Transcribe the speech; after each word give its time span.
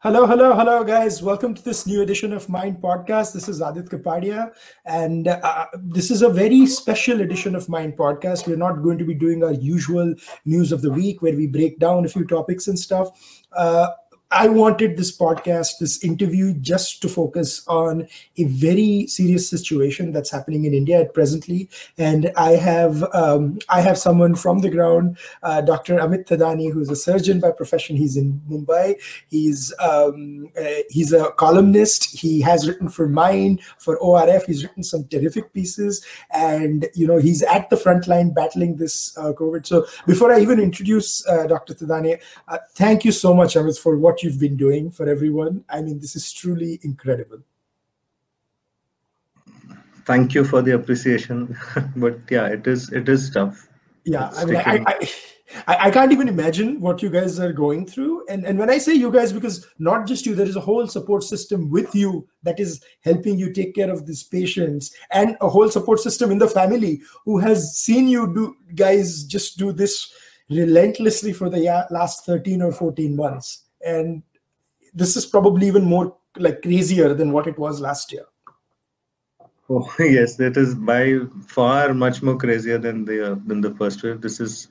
Hello, 0.00 0.26
hello, 0.26 0.54
hello, 0.54 0.84
guys. 0.84 1.24
Welcome 1.24 1.54
to 1.54 1.62
this 1.64 1.84
new 1.84 2.02
edition 2.02 2.32
of 2.32 2.48
Mind 2.48 2.76
Podcast. 2.80 3.32
This 3.32 3.48
is 3.48 3.60
Aadit 3.60 3.88
Kapadia, 3.88 4.52
and 4.84 5.26
uh, 5.26 5.66
this 5.76 6.12
is 6.12 6.22
a 6.22 6.28
very 6.28 6.66
special 6.66 7.20
edition 7.20 7.56
of 7.56 7.68
Mind 7.68 7.96
Podcast. 7.96 8.46
We're 8.46 8.54
not 8.54 8.84
going 8.84 8.98
to 8.98 9.04
be 9.04 9.14
doing 9.14 9.42
our 9.42 9.54
usual 9.54 10.14
news 10.44 10.70
of 10.70 10.82
the 10.82 10.92
week 10.92 11.20
where 11.20 11.34
we 11.34 11.48
break 11.48 11.80
down 11.80 12.04
a 12.04 12.08
few 12.08 12.24
topics 12.24 12.68
and 12.68 12.78
stuff. 12.78 13.08
Uh, 13.50 13.88
I 14.30 14.48
wanted 14.48 14.96
this 14.96 15.16
podcast, 15.16 15.78
this 15.80 16.04
interview, 16.04 16.52
just 16.52 17.00
to 17.00 17.08
focus 17.08 17.66
on 17.66 18.06
a 18.36 18.44
very 18.44 19.06
serious 19.06 19.48
situation 19.48 20.12
that's 20.12 20.30
happening 20.30 20.66
in 20.66 20.74
India 20.74 21.00
at 21.00 21.14
presently. 21.14 21.70
And 21.96 22.30
I 22.36 22.52
have 22.52 23.02
um, 23.14 23.58
I 23.70 23.80
have 23.80 23.96
someone 23.96 24.34
from 24.34 24.58
the 24.58 24.68
ground, 24.68 25.16
uh, 25.42 25.62
Dr. 25.62 25.96
Amit 25.96 26.26
Thadani, 26.26 26.70
who's 26.70 26.90
a 26.90 26.96
surgeon 26.96 27.40
by 27.40 27.52
profession. 27.52 27.96
He's 27.96 28.18
in 28.18 28.42
Mumbai. 28.50 28.96
He's 29.28 29.72
um, 29.80 30.50
uh, 30.60 30.82
he's 30.90 31.14
a 31.14 31.30
columnist. 31.32 32.04
He 32.18 32.42
has 32.42 32.68
written 32.68 32.90
for 32.90 33.08
Mind, 33.08 33.62
for 33.78 33.96
ORF. 33.96 34.44
He's 34.44 34.62
written 34.62 34.82
some 34.82 35.04
terrific 35.08 35.54
pieces, 35.54 36.04
and 36.30 36.86
you 36.94 37.06
know 37.06 37.16
he's 37.16 37.42
at 37.42 37.70
the 37.70 37.78
front 37.78 38.06
line 38.06 38.34
battling 38.34 38.76
this 38.76 39.16
uh, 39.16 39.32
COVID. 39.32 39.66
So 39.66 39.86
before 40.06 40.30
I 40.32 40.40
even 40.40 40.60
introduce 40.60 41.26
uh, 41.26 41.46
Dr. 41.46 41.72
Thadani, 41.72 42.20
uh, 42.48 42.58
thank 42.74 43.06
you 43.06 43.12
so 43.12 43.32
much, 43.32 43.54
Amit, 43.54 43.78
for 43.78 43.96
what 43.96 44.17
you've 44.22 44.40
been 44.40 44.56
doing 44.56 44.90
for 44.90 45.08
everyone. 45.08 45.64
I 45.68 45.82
mean, 45.82 45.98
this 45.98 46.16
is 46.16 46.32
truly 46.32 46.80
incredible. 46.82 47.40
Thank 50.04 50.34
you 50.34 50.44
for 50.44 50.62
the 50.62 50.72
appreciation, 50.72 51.56
but 51.96 52.18
yeah, 52.30 52.46
it 52.46 52.66
is 52.66 52.90
it 52.92 53.08
is 53.08 53.30
tough. 53.30 53.68
Yeah, 54.04 54.30
I 54.34 54.44
mean, 54.46 54.56
I, 54.56 54.82
I, 54.86 55.08
I, 55.66 55.76
I 55.86 55.90
can't 55.90 56.12
even 56.12 56.28
imagine 56.28 56.80
what 56.80 57.02
you 57.02 57.10
guys 57.10 57.38
are 57.38 57.52
going 57.52 57.84
through. 57.84 58.24
And 58.26 58.46
and 58.46 58.58
when 58.58 58.70
I 58.70 58.78
say 58.78 58.94
you 58.94 59.10
guys, 59.12 59.34
because 59.34 59.66
not 59.78 60.06
just 60.06 60.24
you, 60.24 60.34
there 60.34 60.46
is 60.46 60.56
a 60.56 60.62
whole 60.62 60.86
support 60.86 61.24
system 61.24 61.70
with 61.70 61.94
you 61.94 62.26
that 62.42 62.58
is 62.58 62.82
helping 63.02 63.38
you 63.38 63.52
take 63.52 63.74
care 63.74 63.90
of 63.90 64.06
these 64.06 64.22
patients, 64.22 64.94
and 65.10 65.36
a 65.42 65.48
whole 65.48 65.68
support 65.68 66.00
system 66.00 66.30
in 66.30 66.38
the 66.38 66.48
family 66.48 67.02
who 67.26 67.36
has 67.38 67.76
seen 67.76 68.08
you 68.08 68.32
do 68.32 68.56
guys 68.74 69.24
just 69.24 69.58
do 69.58 69.72
this 69.72 70.10
relentlessly 70.48 71.34
for 71.34 71.50
the 71.50 71.86
last 71.90 72.24
13 72.24 72.62
or 72.62 72.72
14 72.72 73.14
months 73.14 73.67
and 73.88 74.22
this 74.94 75.16
is 75.16 75.26
probably 75.26 75.66
even 75.66 75.84
more 75.84 76.16
like 76.36 76.62
crazier 76.62 77.14
than 77.14 77.32
what 77.32 77.46
it 77.46 77.58
was 77.58 77.80
last 77.80 78.12
year. 78.12 78.26
Oh 79.70 79.86
yes 79.98 80.40
it 80.40 80.56
is 80.56 80.74
by 80.74 81.18
far 81.46 81.94
much 81.94 82.22
more 82.22 82.36
crazier 82.36 82.78
than 82.78 83.04
the 83.04 83.32
uh, 83.32 83.36
than 83.46 83.60
the 83.60 83.74
first 83.74 84.02
wave. 84.02 84.20
This 84.20 84.40
is 84.40 84.68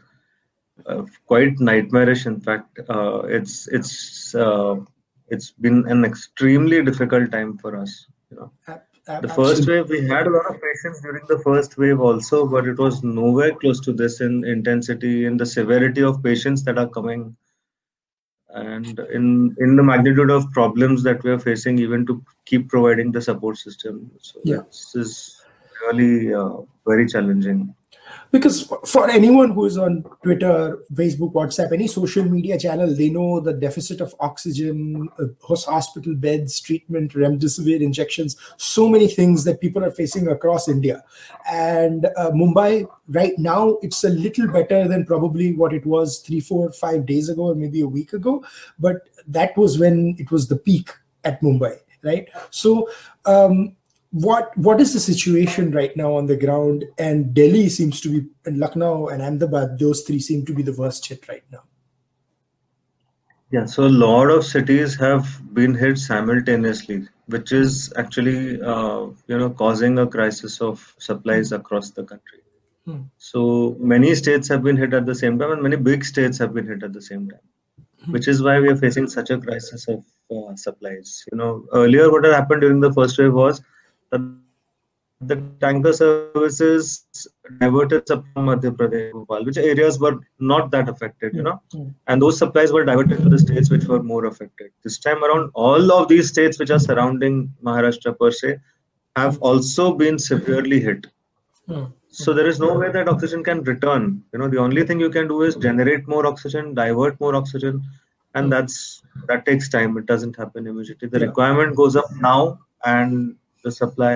uh, 0.86 1.04
quite 1.26 1.60
nightmarish. 1.60 2.26
In 2.26 2.40
fact 2.42 2.80
uh, 2.90 3.22
it's 3.40 3.68
it's 3.68 4.36
uh, 4.36 4.76
it's 5.28 5.52
been 5.52 5.86
an 5.88 6.06
extremely 6.06 6.84
difficult 6.84 7.32
time 7.32 7.58
for 7.58 7.76
us 7.76 8.08
you 8.32 8.38
know. 8.38 8.52
The 9.22 9.30
first 9.30 9.68
wave 9.68 9.90
we 9.90 10.06
had 10.06 10.28
a 10.28 10.30
lot 10.30 10.48
of 10.50 10.56
patients 10.62 11.02
during 11.02 11.26
the 11.28 11.40
first 11.40 11.78
wave 11.78 12.02
also 12.02 12.46
but 12.46 12.68
it 12.68 12.78
was 12.78 13.04
nowhere 13.04 13.54
close 13.56 13.80
to 13.82 13.94
this 13.94 14.20
in 14.20 14.44
intensity 14.44 15.26
and 15.26 15.40
the 15.40 15.46
severity 15.46 16.04
of 16.04 16.22
patients 16.22 16.64
that 16.64 16.78
are 16.78 16.90
coming 16.90 17.36
and 18.50 19.00
in 19.12 19.56
in 19.60 19.76
the 19.76 19.84
magnitude 19.84 20.30
of 20.30 20.50
problems 20.52 21.04
that 21.04 21.22
we 21.24 21.32
are 21.32 21.40
facing 21.40 21.80
even 21.80 22.06
to 22.06 22.24
keep 22.46 22.70
providing 22.70 23.12
the 23.12 23.22
support 23.22 23.58
system 23.58 24.10
so 24.22 24.40
yeah. 24.44 24.62
this 24.68 24.96
is 24.96 25.37
really 25.94 26.34
uh, 26.34 26.58
very 26.86 27.08
challenging. 27.08 27.74
Because 28.32 28.70
for 28.86 29.10
anyone 29.10 29.52
who 29.52 29.66
is 29.66 29.78
on 29.78 30.04
twitter 30.22 30.80
facebook 30.94 31.32
whatsapp 31.32 31.72
any 31.72 31.88
social 31.88 32.26
media 32.26 32.60
channel 32.60 32.94
they 32.94 33.10
know 33.10 33.40
the 33.40 33.54
deficit 33.54 34.02
of 34.02 34.14
oxygen 34.20 35.08
uh, 35.18 35.26
hospital 35.66 36.14
beds 36.14 36.60
treatment 36.60 37.14
remdesivir 37.14 37.80
injections 37.80 38.36
so 38.58 38.90
many 38.90 39.08
things 39.08 39.46
that 39.46 39.62
people 39.62 39.84
are 39.84 39.92
facing 39.92 40.28
across 40.28 40.68
india. 40.68 41.04
And 41.50 42.06
uh, 42.18 42.32
mumbai 42.32 42.88
right 43.08 43.38
now 43.38 43.78
it's 43.82 44.04
a 44.04 44.10
little 44.10 44.48
better 44.48 44.88
than 44.90 45.06
probably 45.06 45.54
what 45.54 45.74
it 45.74 45.86
was 45.86 46.20
three 46.20 46.42
four 46.42 46.72
five 46.74 47.06
days 47.06 47.30
ago 47.30 47.44
or 47.52 47.56
maybe 47.56 47.80
a 47.82 47.88
week 47.88 48.12
ago. 48.12 48.44
But 48.78 49.10
that 49.28 49.56
was 49.56 49.80
when 49.80 50.16
it 50.20 50.32
was 50.32 50.50
the 50.50 50.58
peak 50.58 50.90
at 51.24 51.42
mumbai 51.42 51.78
right? 52.04 52.30
So 52.52 52.90
um, 53.26 53.76
what 54.12 54.58
what 54.58 54.80
is 54.80 54.94
the 54.94 55.00
situation 55.00 55.72
right 55.72 55.96
now 55.96 56.16
on 56.16 56.28
the 56.28 56.38
ground? 56.38 56.86
And 56.98 57.34
Delhi 57.34 57.70
seems 57.70 58.00
to 58.02 58.10
be, 58.10 58.28
and 58.46 58.58
Lucknow 58.58 59.08
and 59.08 59.22
Ahmedabad, 59.22 59.80
those 59.80 60.04
three 60.04 60.20
seem 60.20 60.46
to 60.46 60.54
be 60.54 60.64
the 60.64 60.74
worst 60.74 61.06
hit 61.08 61.28
right 61.28 61.44
now. 61.52 61.64
Yeah, 63.52 63.66
so 63.66 63.84
a 63.84 63.90
lot 63.90 64.30
of 64.30 64.46
cities 64.46 64.96
have 64.96 65.42
been 65.54 65.74
hit 65.74 65.98
simultaneously, 65.98 67.08
which 67.28 67.54
is 67.54 67.94
actually 67.98 68.62
uh, 68.62 69.08
you 69.28 69.38
know 69.38 69.50
causing 69.50 70.00
a 70.00 70.08
crisis 70.08 70.62
of 70.62 70.96
supplies 71.00 71.52
across 71.52 71.92
the 71.92 72.04
country. 72.04 72.40
Hmm. 72.86 73.04
So 73.18 73.76
many 73.80 74.16
states 74.16 74.48
have 74.48 74.64
been 74.64 74.78
hit 74.78 74.94
at 74.94 75.06
the 75.06 75.16
same 75.16 75.38
time, 75.38 75.52
and 75.52 75.62
many 75.62 75.76
big 75.76 76.06
states 76.06 76.38
have 76.40 76.54
been 76.54 76.68
hit 76.68 76.84
at 76.84 76.94
the 76.94 77.02
same 77.02 77.30
time, 77.30 77.40
hmm. 78.06 78.12
which 78.12 78.28
is 78.28 78.42
why 78.42 78.60
we 78.60 78.70
are 78.70 78.78
facing 78.78 79.08
such 79.08 79.30
a 79.30 79.38
crisis 79.38 79.88
of 79.90 80.04
uh, 80.32 80.56
supplies. 80.56 81.26
You 81.32 81.38
know, 81.38 81.66
earlier 81.74 82.10
what 82.10 82.24
had 82.24 82.34
happened 82.34 82.62
during 82.62 82.80
the 82.80 82.94
first 82.94 83.18
wave 83.18 83.34
was 83.34 83.62
the 85.22 85.42
tanker 85.60 85.92
services 85.94 87.28
diverted 87.60 88.06
from 88.08 88.24
Madhya 88.36 88.72
Pradesh, 88.72 89.12
Bhopal, 89.12 89.46
which 89.46 89.58
areas 89.58 90.00
were 90.00 90.20
not 90.40 90.70
that 90.72 90.88
affected, 90.90 91.34
you 91.34 91.42
know, 91.42 91.60
mm-hmm. 91.74 91.90
and 92.08 92.22
those 92.22 92.38
supplies 92.38 92.72
were 92.72 92.86
diverted 92.86 93.24
to 93.24 93.30
the 93.30 93.40
states 93.40 93.72
which 93.72 93.86
were 93.86 94.04
more 94.04 94.26
affected. 94.26 94.72
This 94.84 95.00
time 95.00 95.24
around, 95.24 95.50
all 95.56 95.92
of 95.92 96.08
these 96.08 96.30
states 96.30 96.60
which 96.60 96.70
are 96.70 96.80
surrounding 96.80 97.52
Maharashtra 97.64 98.18
per 98.20 98.32
se 98.32 98.60
have 99.16 99.38
hmm. 99.38 99.44
also 99.44 99.94
been 99.96 100.20
severely 100.20 100.80
hit. 100.80 101.08
Mm-hmm. 101.68 101.92
So 102.10 102.34
there 102.34 102.48
is 102.48 102.60
no 102.60 102.78
way 102.78 102.92
that 102.92 103.10
oxygen 103.10 103.44
can 103.44 103.64
return. 103.64 104.24
You 104.34 104.40
know, 104.40 104.48
the 104.48 104.60
only 104.60 104.84
thing 104.86 105.00
you 105.00 105.10
can 105.10 105.28
do 105.28 105.42
is 105.42 105.56
generate 105.56 106.08
more 106.08 106.26
oxygen, 106.26 106.74
divert 106.76 107.20
more 107.20 107.36
oxygen, 107.36 107.84
and 108.36 108.46
hmm. 108.46 108.50
that's 108.52 109.02
that 109.28 109.48
takes 109.48 109.68
time. 109.68 109.98
It 109.98 110.06
doesn't 110.06 110.36
happen 110.36 110.68
immediately. 110.68 111.08
The 111.08 111.20
yeah. 111.20 111.26
requirement 111.26 111.76
goes 111.76 111.96
up 111.96 112.06
now, 112.22 112.60
and 112.86 113.36
the 113.68 113.76
supply 113.84 114.16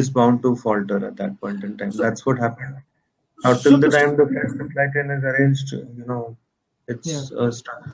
is 0.00 0.10
bound 0.18 0.42
to 0.42 0.56
falter 0.56 0.98
at 1.06 1.16
that 1.16 1.40
point 1.40 1.64
in 1.64 1.76
time. 1.76 1.92
So, 1.92 2.02
That's 2.02 2.24
what 2.26 2.38
happened. 2.38 2.76
Now, 3.44 3.54
till 3.54 3.78
the 3.78 3.88
time 3.88 4.16
the 4.16 4.26
supply 4.58 4.86
chain 4.94 5.10
is 5.16 5.24
arranged, 5.30 5.72
you 5.72 6.06
know, 6.06 6.36
it's 6.88 7.08
yeah. 7.08 7.46
a 7.46 7.52
struggle. 7.52 7.92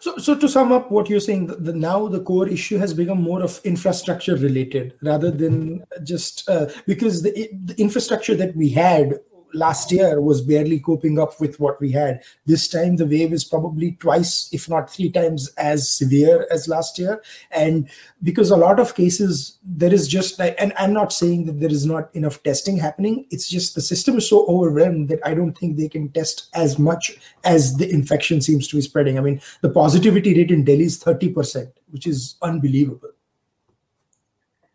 So, 0.00 0.16
so 0.18 0.34
to 0.34 0.48
sum 0.48 0.72
up 0.72 0.90
what 0.90 1.08
you're 1.08 1.20
saying, 1.20 1.46
the, 1.46 1.56
the, 1.56 1.72
now 1.72 2.08
the 2.08 2.20
core 2.20 2.48
issue 2.48 2.78
has 2.78 2.92
become 2.92 3.22
more 3.22 3.42
of 3.42 3.60
infrastructure 3.64 4.36
related 4.36 4.94
rather 5.02 5.30
than 5.30 5.84
just 6.02 6.48
uh, 6.48 6.66
because 6.86 7.22
the, 7.22 7.48
the 7.64 7.80
infrastructure 7.80 8.34
that 8.34 8.56
we 8.56 8.68
had 8.70 9.14
last 9.54 9.90
year 9.92 10.20
was 10.20 10.40
barely 10.40 10.78
coping 10.80 11.18
up 11.18 11.40
with 11.40 11.58
what 11.60 11.80
we 11.80 11.92
had. 11.92 12.22
This 12.46 12.68
time, 12.68 12.96
the 12.96 13.06
wave 13.06 13.32
is 13.32 13.44
probably 13.44 13.92
twice, 14.00 14.48
if 14.52 14.68
not 14.68 14.90
three 14.90 15.10
times, 15.10 15.48
as 15.56 15.90
severe 15.90 16.46
as 16.50 16.68
last 16.68 16.98
year. 16.98 17.22
And 17.50 17.88
because 18.22 18.50
a 18.50 18.56
lot 18.56 18.80
of 18.80 18.94
cases, 18.94 19.58
there 19.64 19.92
is 19.92 20.08
just 20.08 20.38
like, 20.38 20.54
and 20.58 20.72
I'm 20.78 20.92
not 20.92 21.12
saying 21.12 21.46
that 21.46 21.60
there 21.60 21.70
is 21.70 21.86
not 21.86 22.14
enough 22.14 22.42
testing 22.42 22.78
happening. 22.78 23.26
It's 23.30 23.48
just 23.48 23.74
the 23.74 23.80
system 23.80 24.18
is 24.18 24.28
so 24.28 24.46
overwhelmed 24.46 25.08
that 25.08 25.20
I 25.24 25.34
don't 25.34 25.56
think 25.56 25.76
they 25.76 25.88
can 25.88 26.10
test 26.10 26.48
as 26.54 26.78
much 26.78 27.16
as 27.44 27.76
the 27.76 27.90
infection 27.90 28.40
seems 28.40 28.68
to 28.68 28.76
be 28.76 28.82
spreading. 28.82 29.18
I 29.18 29.22
mean, 29.22 29.40
the 29.60 29.70
positivity 29.70 30.34
rate 30.34 30.50
in 30.50 30.64
Delhi 30.64 30.84
is 30.84 31.02
30%, 31.02 31.72
which 31.90 32.06
is 32.06 32.36
unbelievable. 32.42 33.10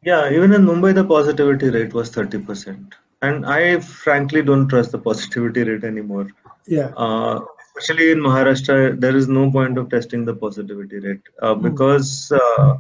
Yeah, 0.04 0.30
even 0.30 0.54
in 0.54 0.64
Mumbai, 0.64 0.94
the 0.94 1.06
positivity 1.06 1.70
rate 1.70 1.94
was 1.94 2.12
30% 2.12 2.94
and 3.24 3.46
I 3.46 3.80
frankly 3.80 4.42
don't 4.42 4.68
trust 4.68 4.92
the 4.92 5.00
positivity 5.00 5.64
rate 5.64 5.84
anymore. 5.84 6.28
Yeah. 6.68 6.92
Uh, 6.98 7.40
especially 7.78 8.12
in 8.12 8.20
Maharashtra, 8.20 9.00
there 9.00 9.16
is 9.16 9.28
no 9.28 9.50
point 9.50 9.78
of 9.78 9.90
testing 9.90 10.26
the 10.26 10.36
positivity 10.36 11.00
rate 11.00 11.22
uh, 11.42 11.56
mm. 11.56 11.62
because 11.62 12.32
uh, 12.32 12.78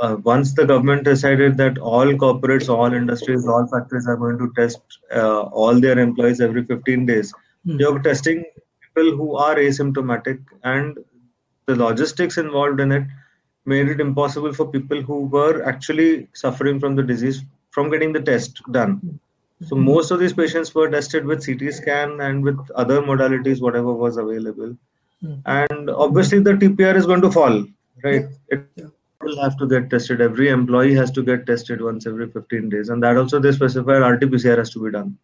uh, 0.00 0.16
once 0.24 0.54
the 0.54 0.66
government 0.66 1.04
decided 1.04 1.56
that 1.58 1.78
all 1.78 2.06
corporates, 2.06 2.68
all 2.68 2.92
industries, 2.92 3.46
all 3.46 3.66
factories 3.66 4.06
are 4.06 4.16
going 4.16 4.38
to 4.38 4.52
test 4.56 4.80
uh, 5.14 5.42
all 5.42 5.80
their 5.80 5.98
employees 5.98 6.40
every 6.40 6.64
15 6.64 7.06
days, 7.06 7.32
mm. 7.66 7.78
you're 7.78 8.00
testing 8.00 8.44
people 8.80 9.16
who 9.16 9.36
are 9.36 9.54
asymptomatic, 9.54 10.42
and 10.64 10.98
the 11.66 11.76
logistics 11.76 12.38
involved 12.38 12.80
in 12.80 12.92
it 12.92 13.04
made 13.64 13.88
it 13.88 14.00
impossible 14.00 14.52
for 14.52 14.70
people 14.70 15.00
who 15.02 15.26
were 15.26 15.62
actually 15.64 16.28
suffering 16.32 16.78
from 16.80 16.96
the 16.96 17.02
disease 17.02 17.44
from 17.70 17.90
getting 17.90 18.12
the 18.12 18.20
test 18.20 18.60
done. 18.72 19.20
So 19.64 19.74
most 19.74 20.10
of 20.10 20.20
these 20.20 20.34
patients 20.34 20.74
were 20.74 20.90
tested 20.90 21.24
with 21.24 21.44
CT 21.44 21.72
scan 21.72 22.20
and 22.20 22.42
with 22.42 22.58
other 22.72 23.00
modalities, 23.00 23.60
whatever 23.60 23.92
was 23.92 24.18
available. 24.18 24.76
Mm. 25.24 25.42
And 25.46 25.90
obviously 25.90 26.40
the 26.40 26.52
TPR 26.52 26.94
is 26.94 27.06
going 27.06 27.22
to 27.22 27.32
fall, 27.32 27.64
right? 28.04 28.22
Yeah. 28.22 28.58
It 28.58 28.66
yeah. 28.76 28.84
will 29.22 29.40
have 29.40 29.56
to 29.56 29.66
get 29.66 29.88
tested. 29.88 30.20
Every 30.20 30.50
employee 30.50 30.94
has 30.94 31.10
to 31.12 31.22
get 31.22 31.46
tested 31.46 31.80
once 31.80 32.06
every 32.06 32.30
15 32.30 32.68
days. 32.68 32.90
And 32.90 33.02
that 33.02 33.16
also 33.16 33.38
they 33.38 33.52
specified 33.52 34.02
RT-PCR 34.02 34.58
has 34.58 34.70
to 34.70 34.84
be 34.84 34.90
done. 34.90 35.16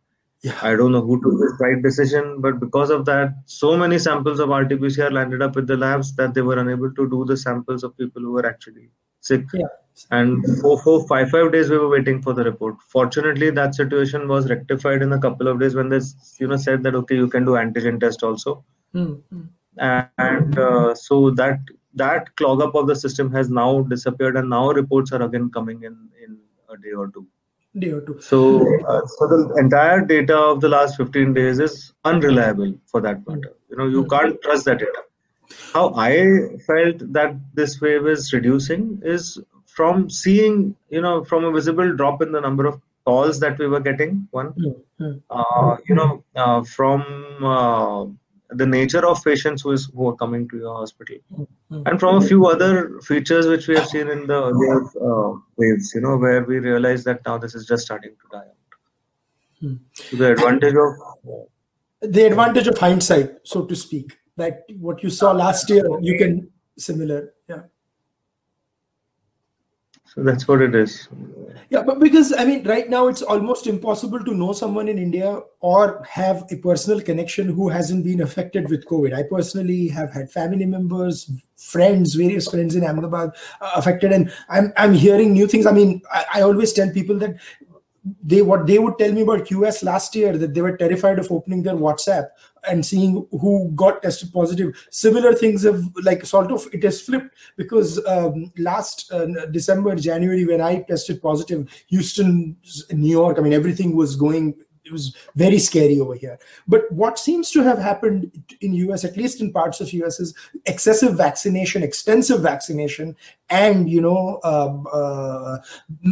Yeah. 0.43 0.59
I 0.63 0.77
don't 0.77 0.93
know 0.93 1.03
who 1.03 1.23
took 1.23 1.39
this 1.39 1.61
right 1.61 1.83
decision, 1.83 2.41
but 2.41 2.59
because 2.59 2.89
of 2.89 3.05
that, 3.05 3.35
so 3.45 3.77
many 3.77 3.99
samples 3.99 4.41
of 4.41 4.49
RT-PCR 4.49 5.13
landed 5.13 5.43
up 5.43 5.55
with 5.57 5.67
the 5.67 5.77
labs 5.77 6.17
that 6.17 6.33
they 6.33 6.41
were 6.41 6.59
unable 6.59 6.93
to 6.93 7.11
do 7.11 7.27
the 7.27 7.37
samples 7.37 7.85
of 7.85 7.97
people 7.99 8.23
who 8.23 8.33
were 8.33 8.47
actually 8.47 8.89
sick. 9.23 9.47
Yeah. 9.55 9.67
And 10.11 10.45
four, 10.61 10.81
four, 10.83 11.07
five, 11.07 11.31
five 11.31 11.53
days 11.53 11.71
we 11.71 11.79
were 11.79 11.89
waiting 11.89 12.23
for 12.23 12.33
the 12.33 12.45
report. 12.45 12.77
Fortunately, 12.89 13.51
that 13.51 13.75
situation 13.75 14.27
was 14.27 14.49
rectified 14.49 15.03
in 15.03 15.13
a 15.13 15.19
couple 15.19 15.49
of 15.49 15.61
days 15.61 15.75
when 15.75 15.89
they, 15.89 16.01
you 16.39 16.47
know, 16.49 16.57
said 16.57 16.83
that 16.83 16.95
okay, 16.95 17.17
you 17.17 17.29
can 17.29 17.45
do 17.45 17.53
antigen 17.53 18.01
test 18.01 18.23
also. 18.23 18.65
Mm-hmm. 18.95 19.43
And 19.79 20.59
uh, 20.59 20.95
so 20.95 21.31
that 21.31 21.61
that 21.95 22.35
clog 22.37 22.63
up 22.63 22.75
of 22.75 22.87
the 22.87 22.97
system 22.97 23.31
has 23.33 23.51
now 23.51 23.83
disappeared, 23.83 24.37
and 24.37 24.49
now 24.51 24.71
reports 24.71 25.13
are 25.13 25.23
again 25.23 25.51
coming 25.51 25.83
in 25.83 25.97
in 26.25 26.39
a 26.71 26.77
day 26.79 26.93
or 26.97 27.09
two 27.09 27.27
day 27.79 27.91
or 27.91 28.01
two. 28.03 28.21
So, 28.21 28.61
uh, 28.87 29.01
so 29.07 29.27
the 29.27 29.55
entire 29.59 30.05
data 30.05 30.37
of 30.37 30.61
the 30.61 30.69
last 30.69 30.97
15 30.97 31.35
days 31.35 31.59
is 31.59 31.93
unreliable 32.05 32.75
for 32.87 33.01
that 33.01 33.27
matter. 33.27 33.55
You 33.71 33.77
know, 33.77 33.87
you 33.87 34.03
hmm. 34.03 34.09
can't 34.09 34.43
trust 34.43 34.65
that 34.67 34.79
data. 34.79 35.03
How 35.73 35.95
I 35.95 36.57
felt 36.67 37.13
that 37.13 37.37
this 37.55 37.81
wave 37.81 38.07
is 38.07 38.33
reducing 38.33 39.01
is 39.03 39.39
from 39.67 40.11
seeing, 40.11 40.77
you 40.91 41.01
know, 41.01 41.25
from 41.25 41.45
a 41.45 41.53
visible 41.53 41.95
drop 41.97 42.23
in 42.23 42.33
the 42.33 42.41
number 42.41 42.67
of 42.67 42.81
calls 43.05 43.41
that 43.41 43.59
we 43.59 43.67
were 43.67 43.81
getting. 43.81 44.29
One, 44.31 44.53
mm-hmm. 44.53 45.19
uh, 45.31 45.77
you 45.89 45.95
know, 45.95 46.23
uh, 46.37 46.63
from 46.63 47.03
uh, 47.43 48.05
the 48.55 48.67
nature 48.67 49.07
of 49.07 49.23
patients 49.25 49.63
who 49.63 49.73
is 49.73 49.91
who 49.95 50.09
are 50.09 50.17
coming 50.17 50.49
to 50.49 50.57
your 50.59 50.75
hospital 50.75 51.17
mm-hmm. 51.33 51.83
and 51.87 51.99
from 51.99 52.17
a 52.17 52.27
few 52.27 52.47
other 52.47 53.01
features 53.01 53.47
which 53.47 53.69
we 53.69 53.75
have 53.75 53.87
seen 53.87 54.09
in 54.09 54.27
the 54.27 54.35
earlier 54.35 54.81
uh, 55.09 55.33
waves 55.57 55.93
you 55.95 56.01
know 56.01 56.17
where 56.17 56.45
we 56.45 56.59
realize 56.59 57.05
that 57.05 57.25
now 57.27 57.39
this 57.39 57.55
is 57.55 57.67
just 57.67 57.85
starting 57.85 58.11
to 58.11 58.27
die 58.33 58.39
out 58.39 58.73
mm-hmm. 59.63 59.77
so 59.93 60.17
the 60.17 60.33
advantage 60.33 60.75
of 60.75 62.13
the 62.17 62.27
advantage 62.27 62.67
of 62.67 62.79
hindsight 62.79 63.31
so 63.45 63.65
to 63.65 63.75
speak 63.75 64.19
that 64.37 64.65
what 64.79 65.03
you 65.03 65.11
saw 65.11 65.33
last 65.33 65.69
year 65.71 65.85
you 66.01 66.19
can 66.19 66.51
similar 66.77 67.35
yeah. 67.49 67.63
So 70.15 70.23
that's 70.23 70.47
what 70.47 70.61
it 70.61 70.75
is. 70.75 71.09
Yeah 71.71 71.83
but 71.83 71.99
because 71.99 72.35
i 72.37 72.45
mean 72.45 72.67
right 72.67 72.89
now 72.91 73.09
it's 73.09 73.23
almost 73.23 73.67
impossible 73.67 74.23
to 74.25 74.35
know 74.35 74.53
someone 74.53 74.89
in 74.89 74.99
india 74.99 75.41
or 75.61 76.03
have 76.09 76.45
a 76.51 76.57
personal 76.57 77.01
connection 77.01 77.49
who 77.49 77.69
hasn't 77.71 78.05
been 78.05 78.21
affected 78.21 78.69
with 78.69 78.87
covid. 78.87 79.15
I 79.15 79.23
personally 79.23 79.89
have 79.89 80.13
had 80.13 80.31
family 80.31 80.67
members 80.67 81.31
friends 81.57 82.15
various 82.15 82.49
friends 82.49 82.75
in 82.75 82.85
ahmedabad 82.85 83.31
uh, 83.61 83.73
affected. 83.77 84.13
And 84.13 84.33
i'm 84.49 84.73
i'm 84.77 84.93
hearing 84.93 85.33
new 85.33 85.47
things. 85.47 85.67
I 85.67 85.73
mean 85.73 86.03
I, 86.13 86.25
I 86.35 86.43
always 86.43 86.73
tell 86.73 86.91
people 86.91 87.19
that 87.21 87.37
they 88.23 88.43
what 88.43 88.67
they 88.67 88.79
would 88.79 88.99
tell 88.99 89.13
me 89.13 89.23
about 89.23 89.51
us 89.51 89.83
last 89.83 90.15
year 90.15 90.37
that 90.37 90.55
they 90.55 90.61
were 90.61 90.77
terrified 90.77 91.19
of 91.19 91.31
opening 91.31 91.63
their 91.63 91.75
whatsapp 91.75 92.27
and 92.69 92.85
seeing 92.85 93.27
who 93.31 93.71
got 93.75 94.03
tested 94.03 94.33
positive. 94.33 94.75
Similar 94.91 95.35
things 95.35 95.63
have 95.63 95.83
like 96.03 96.25
sort 96.25 96.51
of 96.51 96.67
it 96.73 96.83
has 96.83 97.01
flipped 97.01 97.35
because 97.57 98.05
um, 98.07 98.53
last 98.59 99.11
uh, 99.13 99.27
december 99.51 99.95
january 99.95 100.45
when 100.45 100.61
i 100.61 100.81
tested 100.83 101.21
positive 101.23 101.69
houston 101.89 102.57
new 102.91 103.11
york 103.11 103.39
i 103.39 103.43
mean 103.43 103.53
everything 103.53 103.97
was 103.97 104.17
going 104.17 104.55
it 104.85 104.93
was 104.93 105.17
very 105.37 105.59
scary 105.59 106.01
over 106.01 106.15
here. 106.15 106.39
But 106.67 106.91
what 106.91 107.19
seems 107.19 107.51
to 107.53 107.63
have 107.63 107.79
happened 107.79 108.33
in 108.61 108.73
US, 108.75 109.05
at 109.05 109.17
least 109.17 109.41
in 109.41 109.53
parts 109.53 109.81
of 109.81 109.93
US, 109.93 110.21
is 110.21 110.35
excessive 110.67 111.17
vaccination, 111.17 111.83
extensive 111.83 112.41
vaccination, 112.41 113.17
and 113.51 113.89
you 113.89 114.01
know 114.01 114.41
um, 114.45 114.87
uh, 114.93 115.59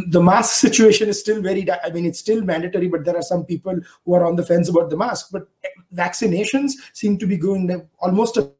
the 0.07 0.21
mask 0.21 0.53
situation 0.59 1.09
is 1.09 1.19
still 1.19 1.41
very. 1.41 1.65
I 1.83 1.89
mean, 1.89 2.05
it's 2.05 2.19
still 2.19 2.41
mandatory, 2.41 2.87
but 2.87 3.05
there 3.05 3.17
are 3.17 3.21
some 3.21 3.45
people 3.45 3.77
who 4.05 4.13
are 4.13 4.25
on 4.25 4.35
the 4.35 4.45
fence 4.45 4.69
about 4.69 4.89
the 4.89 4.97
mask. 4.97 5.29
But 5.31 5.47
vaccinations 5.93 6.71
seem 6.93 7.17
to 7.17 7.27
be 7.27 7.37
going 7.37 7.89
almost 7.99 8.37
a 8.37 8.51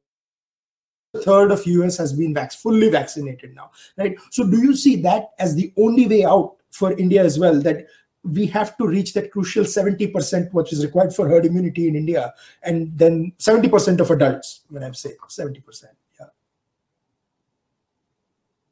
third 1.23 1.51
of 1.51 1.65
US 1.65 1.97
has 1.97 2.13
been 2.13 2.33
vac- 2.33 2.53
fully 2.53 2.89
vaccinated 2.89 3.53
now, 3.55 3.71
right? 3.97 4.17
So, 4.29 4.45
do 4.45 4.57
you 4.57 4.75
see 4.75 4.95
that 5.01 5.31
as 5.39 5.55
the 5.55 5.73
only 5.77 6.07
way 6.07 6.25
out 6.25 6.55
for 6.71 6.93
India 6.97 7.23
as 7.23 7.37
well? 7.37 7.59
That 7.59 7.85
we 8.23 8.45
have 8.45 8.77
to 8.77 8.87
reach 8.87 9.13
that 9.13 9.31
crucial 9.31 9.63
70% 9.63 10.53
which 10.53 10.73
is 10.73 10.85
required 10.85 11.13
for 11.13 11.27
herd 11.27 11.45
immunity 11.45 11.87
in 11.87 11.95
india 11.95 12.33
and 12.63 12.97
then 12.97 13.33
70% 13.39 13.99
of 13.99 14.11
adults 14.11 14.61
when 14.69 14.83
i'm 14.83 14.93
saying 14.93 15.15
70% 15.27 15.85
yeah. 16.19 16.27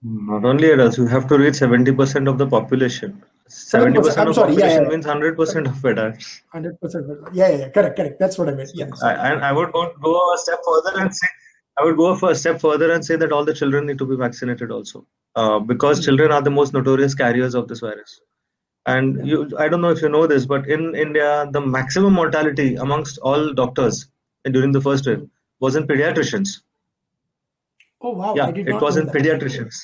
Not 0.01 0.45
only 0.45 0.71
adults 0.71 0.97
you 0.97 1.07
have 1.07 1.27
to 1.27 1.37
reach 1.37 1.55
70% 1.55 2.29
of 2.29 2.37
the 2.37 2.47
population. 2.47 3.21
70% 3.49 3.97
of 3.97 4.13
sorry, 4.13 4.33
population 4.33 4.59
yeah, 4.59 4.81
yeah. 4.81 4.87
means 4.87 5.05
100% 5.05 5.67
of 5.67 5.83
adults. 5.83 6.41
100% 6.53 7.29
yeah, 7.33 7.49
yeah 7.49 7.57
yeah 7.57 7.69
correct 7.69 7.97
correct 7.97 8.19
that's 8.19 8.37
what 8.37 8.47
i 8.47 8.53
meant 8.53 8.69
yeah 8.75 8.85
I, 9.01 9.13
and 9.31 9.43
i 9.43 9.51
would 9.51 9.71
go, 9.71 9.91
go 9.99 10.33
a 10.33 10.37
step 10.37 10.59
further 10.63 11.01
and 11.01 11.15
say 11.15 11.27
i 11.79 11.83
would 11.83 11.97
go 11.97 12.13
a 12.13 12.35
step 12.35 12.61
further 12.61 12.91
and 12.91 13.03
say 13.03 13.15
that 13.15 13.31
all 13.31 13.43
the 13.43 13.53
children 13.53 13.87
need 13.87 13.97
to 13.97 14.05
be 14.05 14.15
vaccinated 14.15 14.69
also 14.69 15.05
uh, 15.35 15.57
because 15.57 15.97
mm-hmm. 15.97 16.05
children 16.05 16.31
are 16.31 16.43
the 16.43 16.51
most 16.51 16.73
notorious 16.73 17.15
carriers 17.15 17.55
of 17.55 17.67
this 17.67 17.79
virus 17.79 18.21
and 18.85 19.17
yeah. 19.17 19.23
you, 19.25 19.57
I 19.57 19.67
don't 19.67 19.81
know 19.81 19.89
if 19.89 20.01
you 20.01 20.09
know 20.09 20.27
this, 20.27 20.45
but 20.45 20.67
in 20.67 20.95
India, 20.95 21.47
the 21.51 21.61
maximum 21.61 22.13
mortality 22.13 22.75
amongst 22.75 23.17
all 23.19 23.53
doctors 23.53 24.07
during 24.45 24.71
the 24.71 24.81
first 24.81 25.05
wave 25.05 25.27
was 25.59 25.75
in 25.75 25.85
pediatricians. 25.85 26.61
Oh 28.01 28.11
wow! 28.11 28.33
Yeah, 28.35 28.49
it 28.49 28.81
was 28.81 28.97
in 28.97 29.05
that. 29.07 29.15
pediatricians. 29.15 29.75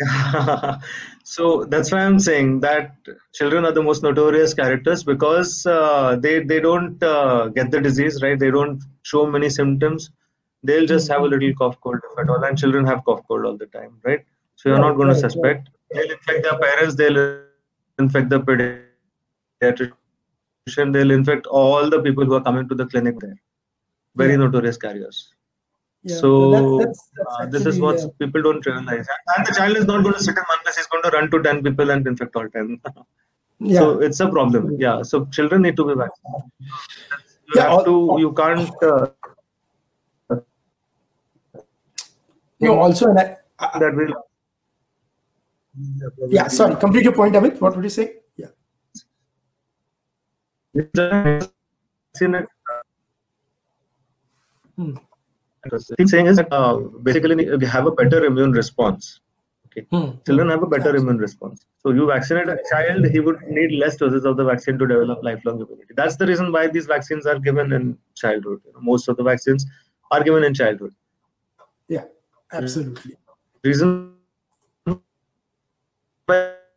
so 1.24 1.64
that's 1.64 1.92
why 1.92 1.98
I'm 1.98 2.18
saying 2.18 2.60
that 2.60 2.96
children 3.34 3.66
are 3.66 3.72
the 3.72 3.82
most 3.82 4.02
notorious 4.02 4.54
characters 4.54 5.04
because 5.04 5.66
uh, 5.66 6.16
they 6.18 6.42
they 6.42 6.60
don't 6.60 7.02
uh, 7.02 7.48
get 7.48 7.70
the 7.70 7.80
disease 7.80 8.22
right. 8.22 8.38
They 8.38 8.50
don't 8.50 8.82
show 9.02 9.26
many 9.26 9.50
symptoms. 9.50 10.10
They'll 10.62 10.86
just 10.86 11.08
have 11.08 11.20
a 11.20 11.24
mm-hmm. 11.24 11.32
little 11.34 11.54
cough 11.54 11.80
cold 11.82 12.00
if 12.10 12.18
at 12.18 12.30
all, 12.30 12.42
and 12.42 12.56
children 12.56 12.86
have 12.86 13.04
cough 13.04 13.20
cold 13.28 13.44
all 13.44 13.56
the 13.56 13.66
time, 13.66 13.98
right? 14.04 14.24
So 14.56 14.70
you're 14.70 14.78
right, 14.78 14.88
not 14.88 14.96
going 14.96 15.08
right, 15.08 15.14
to 15.14 15.20
suspect. 15.20 15.68
Right. 15.68 16.02
They'll 16.02 16.12
infect 16.12 16.42
their 16.44 16.58
parents. 16.58 16.94
They'll 16.94 17.42
infect 18.02 18.28
the 18.30 18.40
pediatrician, 19.62 20.92
they'll 20.92 21.10
infect 21.10 21.46
all 21.46 21.90
the 21.94 22.00
people 22.00 22.24
who 22.24 22.34
are 22.34 22.42
coming 22.48 22.68
to 22.68 22.74
the 22.74 22.86
clinic 22.86 23.18
there. 23.20 23.38
Very 24.14 24.32
yeah. 24.32 24.38
notorious 24.38 24.76
carriers. 24.76 25.32
Yeah, 26.04 26.16
so 26.16 26.30
that's, 26.78 26.86
that's, 26.88 27.10
that's 27.16 27.36
uh, 27.40 27.46
this 27.46 27.66
is 27.66 27.78
what 27.80 27.98
yeah. 28.00 28.06
people 28.18 28.42
don't 28.42 28.66
realize. 28.66 29.06
And 29.36 29.46
the 29.46 29.54
child 29.54 29.76
is 29.76 29.84
not 29.86 30.02
going 30.02 30.14
to 30.14 30.22
sit 30.22 30.36
in 30.36 30.44
one 30.52 30.58
place; 30.64 30.76
he's 30.76 30.86
going 30.86 31.04
to 31.04 31.10
run 31.10 31.30
to 31.30 31.42
ten 31.42 31.62
people 31.62 31.90
and 31.90 32.04
infect 32.06 32.34
all 32.34 32.48
ten. 32.48 32.80
yeah. 33.60 33.78
So 33.78 34.00
it's 34.00 34.18
a 34.18 34.28
problem. 34.28 34.76
Yeah. 34.80 35.02
So 35.02 35.26
children 35.26 35.62
need 35.62 35.76
to 35.76 35.84
be 35.84 35.94
vaccinated. 35.94 36.50
You 37.46 37.54
yeah, 37.54 37.70
have 37.70 37.84
to. 37.84 38.16
You 38.18 38.32
can't. 38.32 38.82
Uh, 38.82 39.06
no. 42.58 42.80
Also, 42.80 43.10
and 43.10 43.20
I, 43.20 43.36
I, 43.60 43.78
that 43.78 43.94
will 43.94 44.12
yeah, 46.28 46.48
sorry. 46.48 46.76
Complete 46.76 47.04
your 47.04 47.14
point, 47.14 47.34
Amit. 47.34 47.60
What 47.60 47.74
would 47.76 47.84
you 47.84 47.90
say? 47.90 48.16
Yeah. 48.36 48.48
Hmm. 54.76 54.94
The 55.64 56.06
saying 56.06 56.26
is 56.26 56.36
that 56.36 56.52
uh, 56.52 56.78
basically 57.02 57.56
we 57.56 57.66
have 57.66 57.86
a 57.86 57.90
better 57.92 58.24
immune 58.24 58.52
response. 58.52 59.20
Okay. 59.66 59.86
Hmm. 59.90 60.18
Children 60.26 60.50
have 60.50 60.62
a 60.62 60.66
better 60.66 60.80
Absolutely. 60.80 61.02
immune 61.02 61.18
response. 61.18 61.64
So 61.82 61.92
you 61.92 62.06
vaccinate 62.06 62.48
a 62.48 62.58
child, 62.70 63.06
he 63.06 63.20
would 63.20 63.40
need 63.48 63.72
less 63.78 63.96
doses 63.96 64.24
of 64.24 64.36
the 64.36 64.44
vaccine 64.44 64.78
to 64.78 64.86
develop 64.86 65.22
lifelong 65.22 65.60
immunity. 65.60 65.94
That's 65.96 66.16
the 66.16 66.26
reason 66.26 66.52
why 66.52 66.66
these 66.66 66.86
vaccines 66.86 67.26
are 67.26 67.38
given 67.38 67.72
in 67.72 67.96
childhood. 68.14 68.60
You 68.66 68.72
know, 68.74 68.80
most 68.80 69.08
of 69.08 69.16
the 69.16 69.22
vaccines 69.22 69.64
are 70.10 70.22
given 70.22 70.44
in 70.44 70.52
childhood. 70.52 70.94
Yeah, 71.88 72.04
absolutely. 72.52 73.16
Reason 73.64 74.11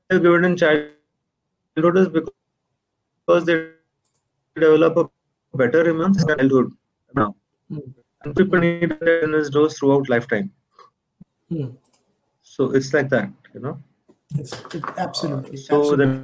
given 0.09 0.45
in 0.45 0.57
childhood 0.57 1.97
is 1.97 2.09
because 2.09 3.45
they 3.45 3.69
develop 4.55 4.97
a 4.97 5.57
better 5.57 5.87
immune 5.89 6.13
system 6.13 6.37
childhood 6.37 6.71
now. 7.15 7.35
Mm. 7.71 7.93
And 8.23 8.35
people 8.35 8.59
need 8.59 8.97
this 8.99 9.49
dose 9.49 9.77
throughout 9.77 10.09
lifetime. 10.09 10.51
Mm. 11.51 11.75
So 12.41 12.71
it's 12.71 12.93
like 12.93 13.09
that, 13.09 13.29
you 13.53 13.59
know. 13.59 13.81
It's, 14.37 14.53
it, 14.73 14.83
absolutely. 14.97 15.57
Uh, 15.57 15.61
so 15.61 15.79
absolutely. 15.81 16.23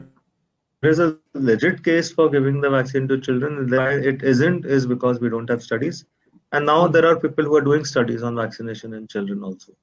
there 0.82 0.92
is 0.92 1.00
a 1.00 1.18
legit 1.34 1.84
case 1.84 2.12
for 2.12 2.30
giving 2.30 2.62
the 2.62 2.70
vaccine 2.70 3.08
to 3.10 3.20
children. 3.20 3.70
Why 3.70 3.92
it 3.92 4.24
isn't 4.24 4.66
is 4.66 4.86
because 4.86 5.20
we 5.20 5.30
don't 5.30 5.50
have 5.50 5.62
studies. 5.62 6.06
And 6.54 6.66
now 6.66 6.88
mm. 6.88 6.94
there 6.94 7.06
are 7.06 7.20
people 7.20 7.46
who 7.46 7.56
are 7.56 7.62
doing 7.62 7.86
studies 7.86 8.24
on 8.24 8.36
vaccination 8.36 8.94
in 8.94 9.08
children 9.08 9.44
also. 9.44 9.74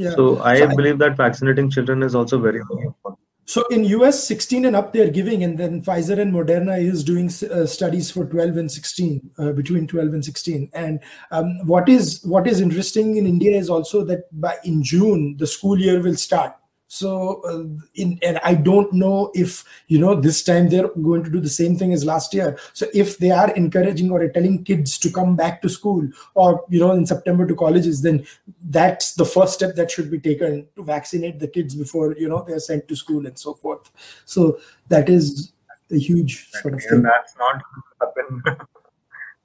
Yeah. 0.00 0.12
So 0.12 0.40
I 0.42 0.60
so 0.60 0.68
believe 0.74 0.94
I, 0.94 1.08
that 1.08 1.16
vaccinating 1.18 1.70
children 1.70 2.02
is 2.02 2.14
also 2.14 2.40
very, 2.40 2.60
important. 2.60 3.18
So 3.44 3.66
in 3.66 3.84
US, 3.84 4.22
16 4.26 4.64
and 4.64 4.74
up 4.74 4.94
they're 4.94 5.10
giving, 5.10 5.44
and 5.44 5.58
then 5.58 5.82
Pfizer 5.82 6.18
and 6.18 6.32
Moderna 6.32 6.80
is 6.80 7.04
doing 7.04 7.26
uh, 7.26 7.66
studies 7.66 8.10
for 8.10 8.24
12 8.24 8.56
and 8.56 8.72
16, 8.72 9.30
uh, 9.38 9.52
between 9.52 9.86
12 9.86 10.14
and 10.14 10.24
16. 10.24 10.70
And 10.72 11.00
um, 11.30 11.66
what 11.66 11.88
is 11.88 12.22
what 12.24 12.46
is 12.46 12.62
interesting 12.62 13.18
in 13.18 13.26
India 13.26 13.54
is 13.58 13.68
also 13.68 14.04
that 14.04 14.22
by 14.40 14.56
in 14.64 14.82
June 14.82 15.36
the 15.36 15.46
school 15.46 15.78
year 15.78 16.00
will 16.00 16.16
start. 16.16 16.54
So, 16.92 17.40
uh, 17.42 17.84
in, 17.94 18.18
and 18.20 18.40
I 18.42 18.54
don't 18.54 18.92
know 18.92 19.30
if 19.32 19.64
you 19.86 20.00
know 20.00 20.20
this 20.20 20.42
time 20.42 20.68
they're 20.68 20.88
going 20.88 21.22
to 21.22 21.30
do 21.30 21.38
the 21.38 21.48
same 21.48 21.76
thing 21.76 21.92
as 21.92 22.04
last 22.04 22.34
year. 22.34 22.58
So, 22.72 22.86
if 22.92 23.18
they 23.18 23.30
are 23.30 23.54
encouraging 23.54 24.10
or 24.10 24.26
telling 24.30 24.64
kids 24.64 24.98
to 24.98 25.10
come 25.12 25.36
back 25.36 25.62
to 25.62 25.68
school, 25.68 26.08
or 26.34 26.64
you 26.68 26.80
know, 26.80 26.90
in 26.90 27.06
September 27.06 27.46
to 27.46 27.54
colleges, 27.54 28.02
then 28.02 28.26
that's 28.70 29.14
the 29.14 29.24
first 29.24 29.54
step 29.54 29.76
that 29.76 29.92
should 29.92 30.10
be 30.10 30.18
taken 30.18 30.66
to 30.74 30.82
vaccinate 30.82 31.38
the 31.38 31.46
kids 31.46 31.76
before 31.76 32.16
you 32.16 32.28
know 32.28 32.42
they're 32.44 32.58
sent 32.58 32.88
to 32.88 32.96
school 32.96 33.24
and 33.24 33.38
so 33.38 33.54
forth. 33.54 33.88
So 34.24 34.58
that 34.88 35.08
is 35.08 35.52
a 35.92 35.96
huge 35.96 36.50
sort 36.50 36.74
of 36.74 36.82
thing. 36.82 37.02
that's 37.02 37.36
not 37.36 37.62
happen. 38.00 38.42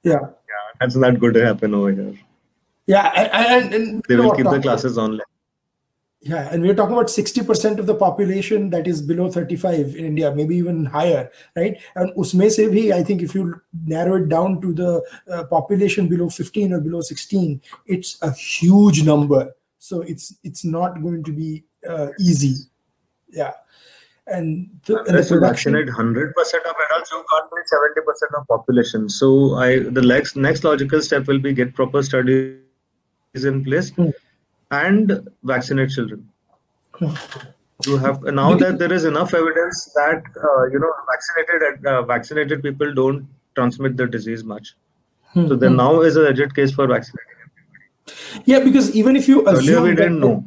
Yeah, 0.02 0.20
yeah, 0.20 0.66
that's 0.80 0.94
not 0.94 1.18
going 1.18 1.34
to 1.34 1.44
happen 1.44 1.74
over 1.74 1.90
here. 1.90 2.14
yeah, 2.86 3.12
and, 3.16 3.64
and, 3.64 3.74
and 3.74 4.04
They 4.08 4.16
will 4.16 4.34
keep 4.34 4.46
the 4.46 4.60
classes 4.60 4.98
online. 4.98 5.20
Yeah, 6.28 6.48
and 6.50 6.62
we're 6.62 6.74
talking 6.74 6.94
about 6.94 7.06
60% 7.06 7.78
of 7.78 7.86
the 7.86 7.94
population 7.94 8.70
that 8.70 8.88
is 8.88 9.00
below 9.00 9.30
35 9.30 9.94
in 9.94 10.04
India, 10.06 10.34
maybe 10.34 10.56
even 10.56 10.84
higher, 10.84 11.30
right? 11.54 11.80
And 11.94 12.12
usme 12.16 12.50
se 12.50 12.66
bhi, 12.66 12.92
I 12.92 13.04
think 13.04 13.22
if 13.22 13.34
you 13.34 13.60
narrow 13.84 14.16
it 14.16 14.28
down 14.28 14.60
to 14.62 14.72
the 14.72 15.02
uh, 15.30 15.44
population 15.44 16.08
below 16.08 16.28
15 16.28 16.72
or 16.72 16.80
below 16.80 17.00
16, 17.00 17.60
it's 17.86 18.18
a 18.22 18.32
huge 18.32 19.04
number. 19.04 19.54
So 19.78 20.00
it's 20.00 20.34
it's 20.42 20.64
not 20.64 21.00
going 21.00 21.22
to 21.22 21.32
be 21.32 21.64
uh, 21.88 22.08
easy. 22.18 22.54
Yeah. 23.28 23.52
And 24.26 24.68
the, 24.86 24.98
and 25.04 25.18
the 25.18 25.22
production, 25.22 25.74
hundred 25.86 26.34
percent 26.34 26.64
of 26.66 26.74
adults, 26.86 27.12
you 27.12 27.24
can't 27.30 27.68
seventy 27.68 28.00
percent 28.04 28.32
of 28.36 28.48
population. 28.48 29.08
So 29.08 29.54
I 29.54 29.78
the 29.78 30.02
next 30.02 30.34
next 30.34 30.64
logical 30.64 31.00
step 31.00 31.28
will 31.28 31.38
be 31.38 31.52
get 31.52 31.74
proper 31.74 32.02
studies 32.02 33.44
in 33.52 33.62
place 33.62 33.90
Hmm. 33.90 34.10
And 34.70 35.28
vaccinate 35.42 35.90
children. 35.90 36.28
You 37.86 37.98
have 37.98 38.22
now 38.22 38.56
that 38.56 38.78
there 38.78 38.92
is 38.92 39.04
enough 39.04 39.34
evidence 39.34 39.92
that 39.94 40.22
uh, 40.42 40.64
you 40.72 40.78
know 40.78 40.92
vaccinated 41.10 41.86
uh, 41.86 42.02
vaccinated 42.02 42.62
people 42.62 42.92
don't 42.94 43.28
transmit 43.54 43.96
the 43.96 44.06
disease 44.06 44.44
much. 44.44 44.74
Hmm, 45.32 45.48
So 45.48 45.56
there 45.56 45.70
hmm. 45.70 45.76
now 45.76 46.00
is 46.00 46.16
a 46.16 46.20
legit 46.20 46.54
case 46.54 46.72
for 46.72 46.86
vaccinating. 46.86 47.32
Everybody. 48.08 48.50
Yeah, 48.50 48.60
because 48.60 48.94
even 48.96 49.16
if 49.16 49.28
you 49.28 49.46
Earlier 49.46 49.82
we 49.82 49.94
didn't 49.94 50.20
know. 50.20 50.44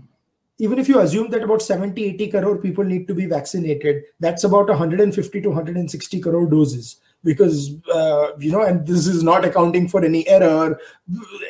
even 0.57 0.79
if 0.79 0.89
you 0.89 0.99
assume 0.99 1.29
that 1.29 1.43
about 1.43 1.61
70 1.61 2.03
80 2.03 2.31
crore 2.31 2.57
people 2.57 2.83
need 2.83 3.07
to 3.07 3.13
be 3.13 3.25
vaccinated 3.25 4.03
that's 4.19 4.43
about 4.43 4.67
150 4.67 5.41
to 5.41 5.49
160 5.49 6.19
crore 6.19 6.49
doses 6.49 6.97
because 7.23 7.75
uh, 7.93 8.31
you 8.37 8.51
know 8.51 8.61
and 8.61 8.87
this 8.87 9.07
is 9.07 9.23
not 9.23 9.45
accounting 9.45 9.87
for 9.87 10.03
any 10.03 10.27
error 10.27 10.79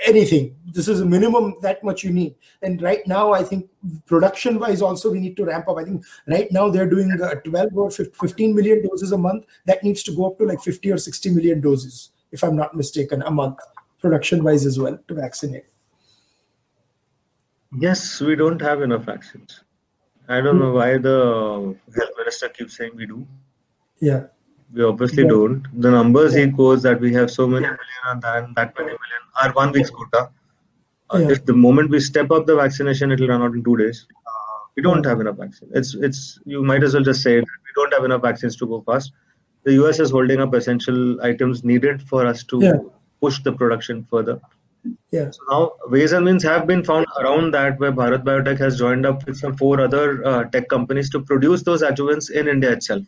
anything. 0.06 0.56
This 0.72 0.88
is 0.88 1.02
a 1.02 1.06
minimum 1.06 1.56
that 1.62 1.84
much 1.84 2.04
you 2.04 2.12
need. 2.12 2.36
And 2.62 2.82
right 2.82 3.06
now 3.08 3.32
i 3.34 3.44
think 3.44 3.70
production 4.06 4.60
wise 4.60 4.82
also 4.82 5.12
we 5.12 5.20
need 5.20 5.38
to 5.38 5.46
ramp 5.46 5.68
up. 5.68 5.78
I 5.78 5.84
think 5.84 6.04
right 6.28 6.52
now 6.52 6.70
they're 6.70 6.90
doing 6.90 7.12
uh, 7.22 7.36
12 7.36 7.78
or 7.78 7.92
15 7.92 8.56
million 8.56 8.88
doses 8.88 9.12
a 9.12 9.18
month. 9.18 9.46
That 9.66 9.84
needs 9.84 10.04
to 10.04 10.16
go 10.16 10.28
up 10.28 10.38
to 10.40 10.46
like 10.46 10.62
50 10.62 10.92
or 10.92 10.98
60 10.98 11.30
million 11.32 11.62
doses 11.62 12.12
if 12.32 12.44
i'm 12.44 12.56
not 12.56 12.76
mistaken 12.76 13.24
a 13.24 13.32
month 13.32 13.58
production 14.00 14.44
wise 14.44 14.66
as 14.66 14.80
well 14.80 14.98
to 15.08 15.14
vaccinate. 15.14 15.66
Yes, 17.78 18.20
we 18.20 18.36
don't 18.36 18.62
have 18.62 18.82
enough 18.82 19.04
vaccines. 19.04 19.62
I 20.28 20.42
don't 20.42 20.60
know 20.60 20.72
why 20.72 20.98
the 20.98 21.76
health 21.96 22.12
minister 22.18 22.50
keeps 22.50 22.78
saying 22.78 22.92
we 22.96 23.06
do. 23.06 23.28
yeah 24.00 24.28
We 24.74 24.84
obviously 24.84 25.24
Yeah. 25.24 25.30
don't. 25.30 25.68
The 25.82 25.92
numbers 25.92 26.34
he 26.34 26.50
quotes 26.52 26.84
that 26.84 27.00
we 27.02 27.14
have 27.14 27.32
so 27.32 27.48
many 27.48 27.66
million 27.66 27.78
and 28.12 28.22
that, 28.22 28.50
that 28.56 28.74
many 28.78 28.90
million 28.90 29.24
are 29.44 29.52
one 29.54 29.72
week's 29.72 29.90
quota. 29.90 30.30
Uh, 31.14 31.18
Yeah. 31.20 31.30
If 31.32 31.46
the 31.46 31.54
moment 31.54 31.90
we 31.90 32.00
step 32.00 32.30
up 32.32 32.46
the 32.46 32.56
vaccination, 32.56 33.12
it 33.12 33.20
will 33.20 33.30
run 33.30 33.42
out 33.42 33.54
in 33.56 33.64
two 33.64 33.78
days. 33.78 34.06
Uh, 34.28 34.60
we 34.76 34.84
don't 34.84 35.06
have 35.06 35.20
enough 35.22 35.38
vaccine. 35.38 35.70
It's 35.74 35.96
it's 36.10 36.22
you 36.46 36.62
might 36.72 36.84
as 36.84 36.94
well 36.94 37.04
just 37.10 37.24
say 37.24 37.36
that 37.40 37.58
we 37.70 37.72
don't 37.80 37.94
have 37.98 38.06
enough 38.12 38.22
vaccines 38.22 38.56
to 38.58 38.68
go 38.76 38.82
fast. 38.92 39.12
The 39.64 39.74
US 39.82 40.00
is 40.00 40.12
holding 40.12 40.40
up 40.48 40.54
essential 40.62 41.20
items 41.32 41.64
needed 41.74 42.02
for 42.14 42.26
us 42.34 42.44
to 42.54 42.62
Yeah. 42.68 42.80
push 43.22 43.42
the 43.50 43.52
production 43.64 44.06
further. 44.14 44.40
yeah 45.14 45.30
So 45.36 45.42
now 45.52 45.62
ways 45.94 46.14
and 46.18 46.26
means 46.26 46.44
have 46.50 46.66
been 46.68 46.84
found 46.90 47.08
around 47.22 47.52
that 47.56 47.80
where 47.82 47.92
Bharat 47.96 48.22
Biotech 48.28 48.60
has 48.66 48.78
joined 48.82 49.06
up 49.10 49.26
with 49.30 49.36
some 49.40 49.56
four 49.62 49.74
other 49.86 50.04
uh, 50.34 50.44
tech 50.54 50.70
companies 50.74 51.10
to 51.16 51.20
produce 51.32 51.64
those 51.70 51.82
adjuvants 51.88 52.30
in 52.42 52.48
India 52.54 52.72
itself. 52.78 53.04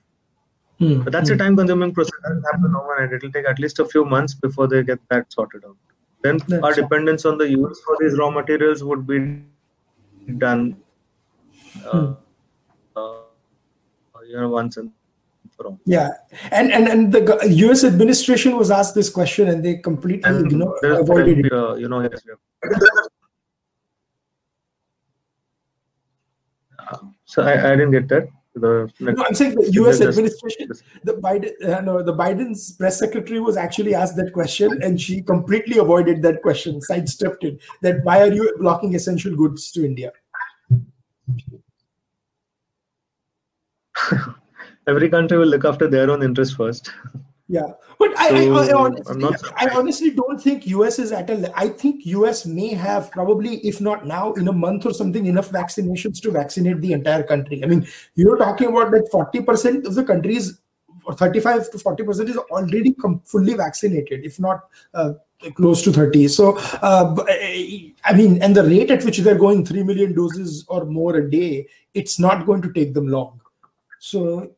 Hmm, 0.82 1.02
But 1.04 1.14
that's 1.14 1.30
a 1.30 1.38
time 1.38 1.56
consuming 1.56 1.94
process. 1.94 2.20
That 2.24 2.34
will 2.36 2.46
happen 2.52 2.76
overnight. 2.76 3.14
It 3.14 3.22
will 3.22 3.32
take 3.32 3.48
at 3.48 3.60
least 3.60 3.78
a 3.78 3.86
few 3.86 4.04
months 4.04 4.34
before 4.34 4.68
they 4.68 4.82
get 4.84 5.00
that 5.10 5.32
sorted 5.32 5.64
out. 5.64 5.78
Then 6.24 6.40
That's 6.48 6.64
our 6.64 6.74
dependence 6.74 7.24
on 7.24 7.38
the 7.38 7.50
US 7.58 7.80
for 7.86 7.98
these 8.00 8.18
raw 8.18 8.32
materials 8.32 8.84
would 8.84 9.06
be 9.06 9.20
done 10.40 10.78
uh, 11.86 12.14
uh, 12.96 13.14
you 14.28 14.38
know, 14.40 14.50
once 14.50 14.78
and 14.78 14.92
for 15.56 15.68
all. 15.68 15.80
Yeah, 15.86 16.10
and 16.52 16.72
and 16.72 16.88
and 16.88 17.12
the 17.12 17.22
U.S. 17.66 17.84
administration 17.84 18.58
was 18.58 18.72
asked 18.72 18.96
this 18.96 19.10
question, 19.10 19.50
and 19.50 19.64
they 19.64 19.76
completely 19.78 20.30
And 20.30 20.46
ignore, 20.48 20.78
there's 20.82 21.00
avoided 21.00 21.46
it. 21.46 21.54
uh, 21.54 21.76
you 21.76 21.90
know, 21.90 22.02
yes, 22.02 22.22
we 22.64 22.76
Uh, 26.92 26.98
so 27.26 27.44
I, 27.44 27.72
I 27.72 27.76
didn't 27.76 27.92
get 27.92 28.08
that. 28.10 28.28
The 28.53 28.91
No, 29.00 29.24
I'm 29.24 29.34
saying 29.34 29.55
the 29.55 29.72
U.S. 29.74 30.01
administration, 30.01 30.70
the 31.03 31.13
Biden, 31.13 31.51
uh, 31.63 31.79
no, 31.81 32.03
the 32.03 32.13
Biden's 32.13 32.74
press 32.74 33.00
secretary 33.00 33.39
was 33.39 33.55
actually 33.55 33.96
asked 33.96 34.17
that 34.17 34.34
question, 34.34 34.81
and 34.84 35.00
she 35.00 35.22
completely 35.22 35.77
avoided 35.77 36.22
that 36.24 36.41
question, 36.41 36.81
sidestepped 36.81 37.46
it. 37.46 37.62
That 37.81 38.03
why 38.03 38.20
are 38.22 38.31
you 38.31 38.53
blocking 38.60 38.93
essential 38.96 39.36
goods 39.36 39.72
to 39.72 39.86
India? 39.86 40.12
every 44.88 45.10
country 45.10 45.38
will 45.38 45.48
look 45.48 45.65
after 45.65 45.88
their 45.88 46.10
own 46.10 46.24
interest 46.24 46.55
first. 46.55 46.91
Yeah, 47.51 47.74
but 48.00 48.17
I, 48.17 48.27
I, 48.29 48.43
I, 48.48 48.74
honestly, 48.74 49.12
I'm 49.12 49.20
not 49.20 49.41
I 49.58 49.67
honestly 49.75 50.12
don't 50.12 50.41
think 50.41 50.65
US 50.67 51.00
is 51.00 51.12
at 51.12 51.29
a. 51.29 51.36
le- 51.36 51.53
I 51.53 51.67
think 51.67 52.05
US 52.05 52.46
may 52.46 52.70
have 52.70 53.12
probably, 53.12 53.58
if 53.58 53.81
not 53.81 54.05
now, 54.08 54.31
in 54.34 54.48
a 54.48 54.53
month 54.53 54.86
or 54.86 54.93
something, 54.93 55.25
enough 55.25 55.50
vaccinations 55.50 56.22
to 56.22 56.31
vaccinate 56.31 56.79
the 56.79 56.93
entire 56.93 57.24
country. 57.24 57.62
I 57.62 57.67
mean, 57.67 57.86
you're 58.15 58.38
talking 58.38 58.70
about 58.70 58.91
that 58.91 59.10
forty 59.12 59.41
percent 59.41 59.86
of 59.86 59.96
the 59.96 60.05
countries, 60.05 60.62
or 61.03 61.13
thirty-five 61.13 61.70
to 61.72 61.77
forty 61.77 62.03
percent, 62.03 62.29
is 62.29 62.38
already 62.38 62.93
com- 62.93 63.22
fully 63.25 63.55
vaccinated, 63.55 64.24
if 64.24 64.39
not. 64.39 64.62
Uh, 64.93 65.13
close 65.55 65.81
to 65.81 65.91
30 65.91 66.27
so 66.27 66.55
uh, 66.84 67.15
b- 67.15 67.96
i 68.05 68.13
mean 68.13 68.39
and 68.43 68.55
the 68.55 68.63
rate 68.63 68.91
at 68.91 69.03
which 69.03 69.17
they're 69.17 69.39
going 69.39 69.65
3 69.65 69.81
million 69.81 70.13
doses 70.13 70.63
or 70.67 70.86
more 70.86 71.15
a 71.15 71.31
day 71.31 71.65
it's 71.96 72.20
not 72.20 72.46
going 72.46 72.62
to 72.62 72.72
take 72.74 72.93
them 72.93 73.08
long 73.08 73.41
so 73.98 74.51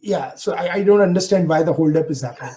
yeah 0.00 0.34
so 0.34 0.54
i, 0.54 0.74
I 0.74 0.82
don't 0.82 1.00
understand 1.00 1.48
why 1.48 1.62
the 1.62 1.72
holdup 1.72 2.10
is 2.10 2.22
happening 2.22 2.54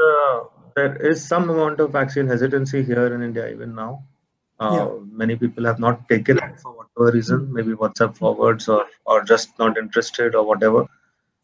Uh, 0.00 0.44
there 0.76 0.96
is 1.10 1.26
some 1.26 1.50
amount 1.50 1.80
of 1.80 1.90
vaccine 1.92 2.26
hesitancy 2.26 2.82
here 2.82 3.06
in 3.14 3.22
India 3.22 3.48
even 3.54 3.74
now. 3.74 4.04
Uh, 4.60 4.70
Yeah. 4.74 4.88
Many 5.22 5.36
people 5.36 5.64
have 5.64 5.80
not 5.84 6.08
taken 6.08 6.38
it 6.38 6.60
for 6.60 6.72
whatever 6.78 7.16
reason, 7.16 7.52
maybe 7.52 7.72
WhatsApp 7.72 8.16
forwards 8.16 8.68
or 8.68 8.84
or 9.06 9.16
just 9.24 9.58
not 9.58 9.76
interested 9.82 10.34
or 10.34 10.44
whatever. 10.50 10.82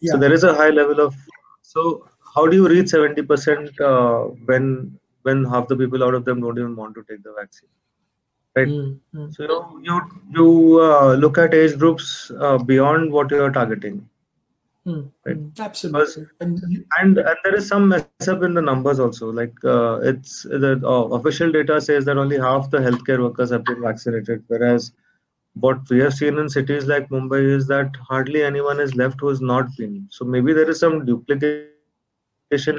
yeah 0.00 0.12
So 0.12 0.18
there 0.24 0.32
is 0.38 0.44
a 0.44 0.54
high 0.60 0.70
level 0.70 1.00
of. 1.06 1.16
So 1.72 1.84
how 2.34 2.46
do 2.46 2.56
you 2.60 2.68
reach 2.74 2.90
seventy 2.96 3.22
percent 3.32 3.80
uh, 3.80 4.18
when 4.52 4.98
when 5.22 5.44
half 5.54 5.68
the 5.72 5.76
people 5.82 6.04
out 6.08 6.14
of 6.20 6.24
them 6.30 6.40
don't 6.46 6.58
even 6.64 6.76
want 6.82 6.94
to 7.00 7.04
take 7.10 7.22
the 7.28 7.34
vaccine? 7.40 7.72
Right. 8.56 8.68
Mm, 8.68 9.00
mm, 9.14 9.36
So 9.36 9.78
you 9.82 10.00
you 10.36 10.80
uh, 10.82 11.14
look 11.14 11.38
at 11.38 11.54
age 11.54 11.78
groups 11.78 12.30
uh, 12.40 12.58
beyond 12.58 13.12
what 13.12 13.30
you 13.30 13.42
are 13.42 13.50
targeting. 13.50 14.08
mm, 14.86 15.10
Right. 15.26 15.38
absolutely 15.58 16.26
and 16.40 16.60
and 17.00 17.18
and 17.18 17.36
there 17.44 17.54
is 17.56 17.66
some 17.68 17.88
mess 17.88 18.10
up 18.10 18.24
in 18.26 18.36
the 18.36 18.40
numbers 18.44 18.80
also 18.80 19.08
like 19.12 19.52
uh, 19.64 19.98
it's 20.10 20.42
the 20.42 20.62
uh, 20.70 21.04
official 21.18 21.40
data 21.40 21.80
says 21.80 22.04
that 22.04 22.10
only 22.16 22.38
half 22.38 22.70
the 22.70 22.78
healthcare 22.78 23.20
workers 23.20 23.50
have 23.50 23.64
been 23.64 23.80
vaccinated 23.82 24.42
whereas 24.48 24.92
what 25.54 25.78
we 25.90 25.98
have 25.98 26.12
seen 26.14 26.38
in 26.38 26.48
cities 26.48 26.86
like 26.86 27.08
mumbai 27.10 27.40
is 27.56 27.66
that 27.68 27.96
hardly 28.10 28.42
anyone 28.42 28.80
is 28.80 28.94
left 28.94 29.20
who 29.20 29.28
has 29.28 29.40
not 29.40 29.66
been 29.78 30.06
so 30.10 30.24
maybe 30.24 30.52
there 30.52 30.70
is 30.70 30.78
some 30.80 31.04
duplication 31.06 31.80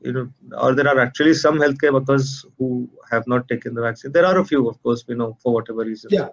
you 0.00 0.12
know 0.12 0.28
or 0.58 0.74
there 0.74 0.88
are 0.88 1.00
actually 1.00 1.34
some 1.34 1.58
healthcare 1.58 1.92
workers 1.92 2.44
who 2.58 2.88
have 3.10 3.26
not 3.26 3.48
taken 3.48 3.74
the 3.74 3.82
vaccine. 3.82 4.12
There 4.12 4.26
are 4.26 4.38
a 4.38 4.44
few 4.44 4.68
of 4.68 4.82
course 4.82 5.04
we 5.08 5.14
know 5.14 5.36
for 5.42 5.52
whatever 5.54 5.84
reason. 5.84 6.10
Yeah. 6.12 6.28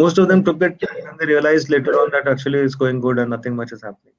most 0.00 0.18
of 0.18 0.28
them 0.28 0.40
took 0.46 0.62
it 0.64 0.82
and 1.08 1.18
they 1.18 1.26
realized 1.26 1.70
later 1.74 1.92
on 2.00 2.10
that 2.14 2.26
actually 2.28 2.58
it's 2.58 2.74
going 2.74 3.00
good 3.00 3.18
and 3.18 3.30
nothing 3.30 3.54
much 3.56 3.72
is 3.72 3.82
happening. 3.82 4.12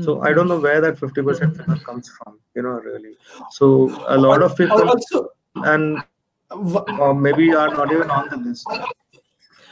So 0.00 0.16
mm, 0.16 0.26
i 0.26 0.32
don't 0.32 0.48
know 0.48 0.58
where 0.58 0.80
that 0.80 0.96
50% 0.96 1.56
figure 1.56 1.76
comes 1.86 2.10
from 2.16 2.38
you 2.54 2.62
know 2.62 2.74
really. 2.88 3.14
So 3.50 3.68
a 4.16 4.18
lot 4.18 4.42
of 4.42 4.56
people 4.56 4.88
also 4.88 5.28
and 5.54 6.02
uh, 6.50 7.14
maybe 7.14 7.54
are 7.54 7.68
not 7.68 7.92
even 7.92 8.10
on 8.10 8.28
the 8.28 8.36
list 8.36 8.68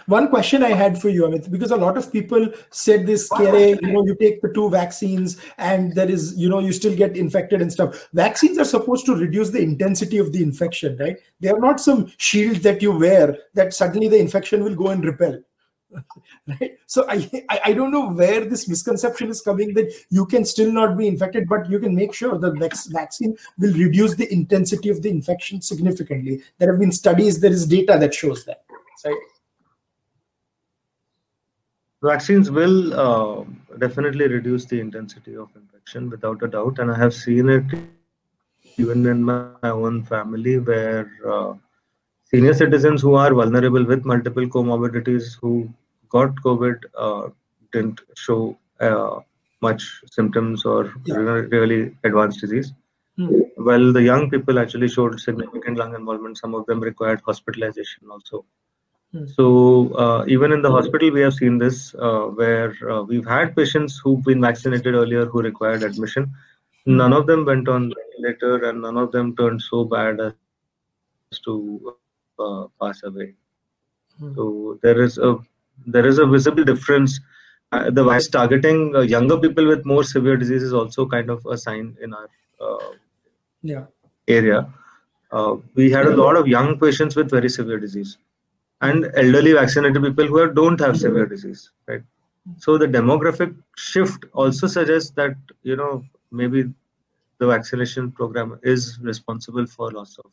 One 0.06 0.28
question 0.28 0.62
I 0.62 0.70
had 0.70 1.00
for 1.00 1.08
you, 1.08 1.22
Amit, 1.22 1.50
because 1.50 1.70
a 1.70 1.76
lot 1.76 1.96
of 1.96 2.12
people 2.12 2.48
said 2.70 3.06
this, 3.06 3.28
Kere, 3.28 3.78
you 3.80 3.92
know, 3.92 4.04
you 4.04 4.14
take 4.14 4.40
the 4.42 4.52
two 4.52 4.70
vaccines 4.70 5.36
and 5.58 5.94
there 5.94 6.10
is, 6.10 6.34
you 6.36 6.48
know, 6.48 6.58
you 6.58 6.72
still 6.72 6.96
get 6.96 7.16
infected 7.16 7.62
and 7.62 7.72
stuff. 7.72 8.08
Vaccines 8.12 8.58
are 8.58 8.64
supposed 8.64 9.06
to 9.06 9.14
reduce 9.14 9.50
the 9.50 9.60
intensity 9.60 10.18
of 10.18 10.32
the 10.32 10.42
infection, 10.42 10.96
right? 10.98 11.16
They 11.40 11.48
are 11.48 11.58
not 11.58 11.80
some 11.80 12.12
shield 12.16 12.58
that 12.58 12.82
you 12.82 12.92
wear 12.92 13.36
that 13.54 13.74
suddenly 13.74 14.08
the 14.08 14.18
infection 14.18 14.64
will 14.64 14.74
go 14.74 14.88
and 14.88 15.04
repel. 15.04 15.38
right 16.46 16.78
so 16.86 17.04
I, 17.08 17.28
I 17.48 17.60
i 17.66 17.72
don't 17.72 17.90
know 17.90 18.10
where 18.10 18.44
this 18.44 18.68
misconception 18.68 19.28
is 19.28 19.40
coming 19.40 19.74
that 19.74 19.92
you 20.08 20.26
can 20.26 20.44
still 20.44 20.70
not 20.70 20.96
be 20.96 21.08
infected 21.08 21.48
but 21.48 21.68
you 21.68 21.78
can 21.78 21.94
make 21.94 22.14
sure 22.14 22.38
the 22.38 22.52
next 22.52 22.86
vaccine 22.86 23.36
will 23.58 23.72
reduce 23.72 24.14
the 24.14 24.32
intensity 24.32 24.88
of 24.88 25.02
the 25.02 25.10
infection 25.10 25.60
significantly 25.60 26.42
there 26.58 26.70
have 26.70 26.80
been 26.80 26.92
studies 26.92 27.40
there 27.40 27.50
is 27.50 27.66
data 27.66 27.96
that 27.98 28.14
shows 28.14 28.44
that 28.44 28.62
right 29.04 29.16
vaccines 32.02 32.50
will 32.50 32.94
uh, 32.94 33.44
definitely 33.78 34.26
reduce 34.26 34.64
the 34.64 34.80
intensity 34.80 35.36
of 35.36 35.48
infection 35.54 36.08
without 36.08 36.42
a 36.42 36.48
doubt 36.48 36.78
and 36.78 36.90
i 36.90 36.96
have 36.96 37.14
seen 37.14 37.48
it 37.48 37.64
even 38.78 39.06
in 39.06 39.22
my 39.22 39.70
own 39.70 40.02
family 40.04 40.58
where 40.58 41.10
uh, 41.28 41.52
senior 42.24 42.54
citizens 42.54 43.02
who 43.02 43.14
are 43.14 43.34
vulnerable 43.34 43.84
with 43.84 44.04
multiple 44.04 44.46
comorbidities 44.46 45.36
who 45.40 45.68
got 46.08 46.34
covid 46.46 46.84
uh, 46.96 47.28
didn't 47.72 48.00
show 48.16 48.56
uh, 48.80 49.20
much 49.60 49.82
symptoms 50.10 50.64
or 50.64 50.94
yeah. 51.04 51.16
really 51.56 51.94
advanced 52.04 52.40
disease 52.40 52.72
hmm. 53.16 53.40
well 53.58 53.92
the 53.92 54.02
young 54.02 54.30
people 54.30 54.58
actually 54.58 54.88
showed 54.88 55.20
significant 55.20 55.76
lung 55.76 55.94
involvement 55.94 56.38
some 56.38 56.54
of 56.54 56.64
them 56.66 56.80
required 56.80 57.20
hospitalization 57.26 58.10
also. 58.10 58.44
So 59.34 59.92
uh, 59.94 60.24
even 60.28 60.52
in 60.52 60.62
the 60.62 60.70
hospital, 60.70 61.10
we 61.10 61.20
have 61.22 61.34
seen 61.34 61.58
this 61.58 61.94
uh, 61.96 62.26
where 62.26 62.74
uh, 62.88 63.02
we've 63.02 63.26
had 63.26 63.56
patients 63.56 64.00
who've 64.02 64.22
been 64.22 64.40
vaccinated 64.40 64.94
earlier 64.94 65.26
who 65.26 65.42
required 65.42 65.82
admission. 65.82 66.32
Hmm. 66.86 66.96
None 66.96 67.12
of 67.12 67.26
them 67.26 67.44
went 67.44 67.68
on 67.68 67.92
later, 68.18 68.68
and 68.68 68.82
none 68.82 68.96
of 68.96 69.10
them 69.10 69.34
turned 69.34 69.62
so 69.62 69.84
bad 69.84 70.20
as 70.20 71.40
to 71.44 71.96
uh, 72.38 72.66
pass 72.80 73.02
away. 73.02 73.34
Hmm. 74.20 74.32
So 74.36 74.78
there 74.80 75.02
is 75.02 75.18
a 75.18 75.38
there 75.88 76.06
is 76.06 76.18
a 76.18 76.26
visible 76.26 76.62
difference. 76.62 77.18
Uh, 77.72 77.90
the 77.90 78.04
virus 78.04 78.28
targeting 78.28 78.94
uh, 78.94 79.00
younger 79.00 79.38
people 79.38 79.66
with 79.66 79.84
more 79.84 80.04
severe 80.04 80.36
disease 80.36 80.62
is 80.62 80.72
also 80.72 81.04
kind 81.04 81.30
of 81.30 81.44
a 81.46 81.58
sign 81.58 81.96
in 82.00 82.14
our 82.14 82.28
yeah 83.62 83.86
area. 84.28 84.72
we 85.74 85.90
had 85.90 86.06
a 86.06 86.16
lot 86.16 86.36
of 86.36 86.46
young 86.48 86.78
patients 86.78 87.16
with 87.16 87.30
very 87.30 87.48
severe 87.48 87.78
disease 87.78 88.16
and 88.80 89.10
elderly 89.16 89.52
vaccinated 89.52 90.02
people 90.02 90.26
who 90.26 90.38
have, 90.38 90.54
don't 90.54 90.80
have 90.80 90.98
severe 90.98 91.26
disease 91.26 91.70
right? 91.86 92.02
So 92.58 92.78
the 92.78 92.86
demographic 92.86 93.54
shift 93.76 94.24
also 94.32 94.66
suggests 94.66 95.10
that 95.10 95.36
you 95.62 95.76
know 95.76 96.04
maybe 96.30 96.72
the 97.38 97.46
vaccination 97.46 98.10
program 98.12 98.58
is 98.62 98.98
responsible 99.02 99.66
for 99.66 99.90
loss 99.90 100.18
of 100.18 100.30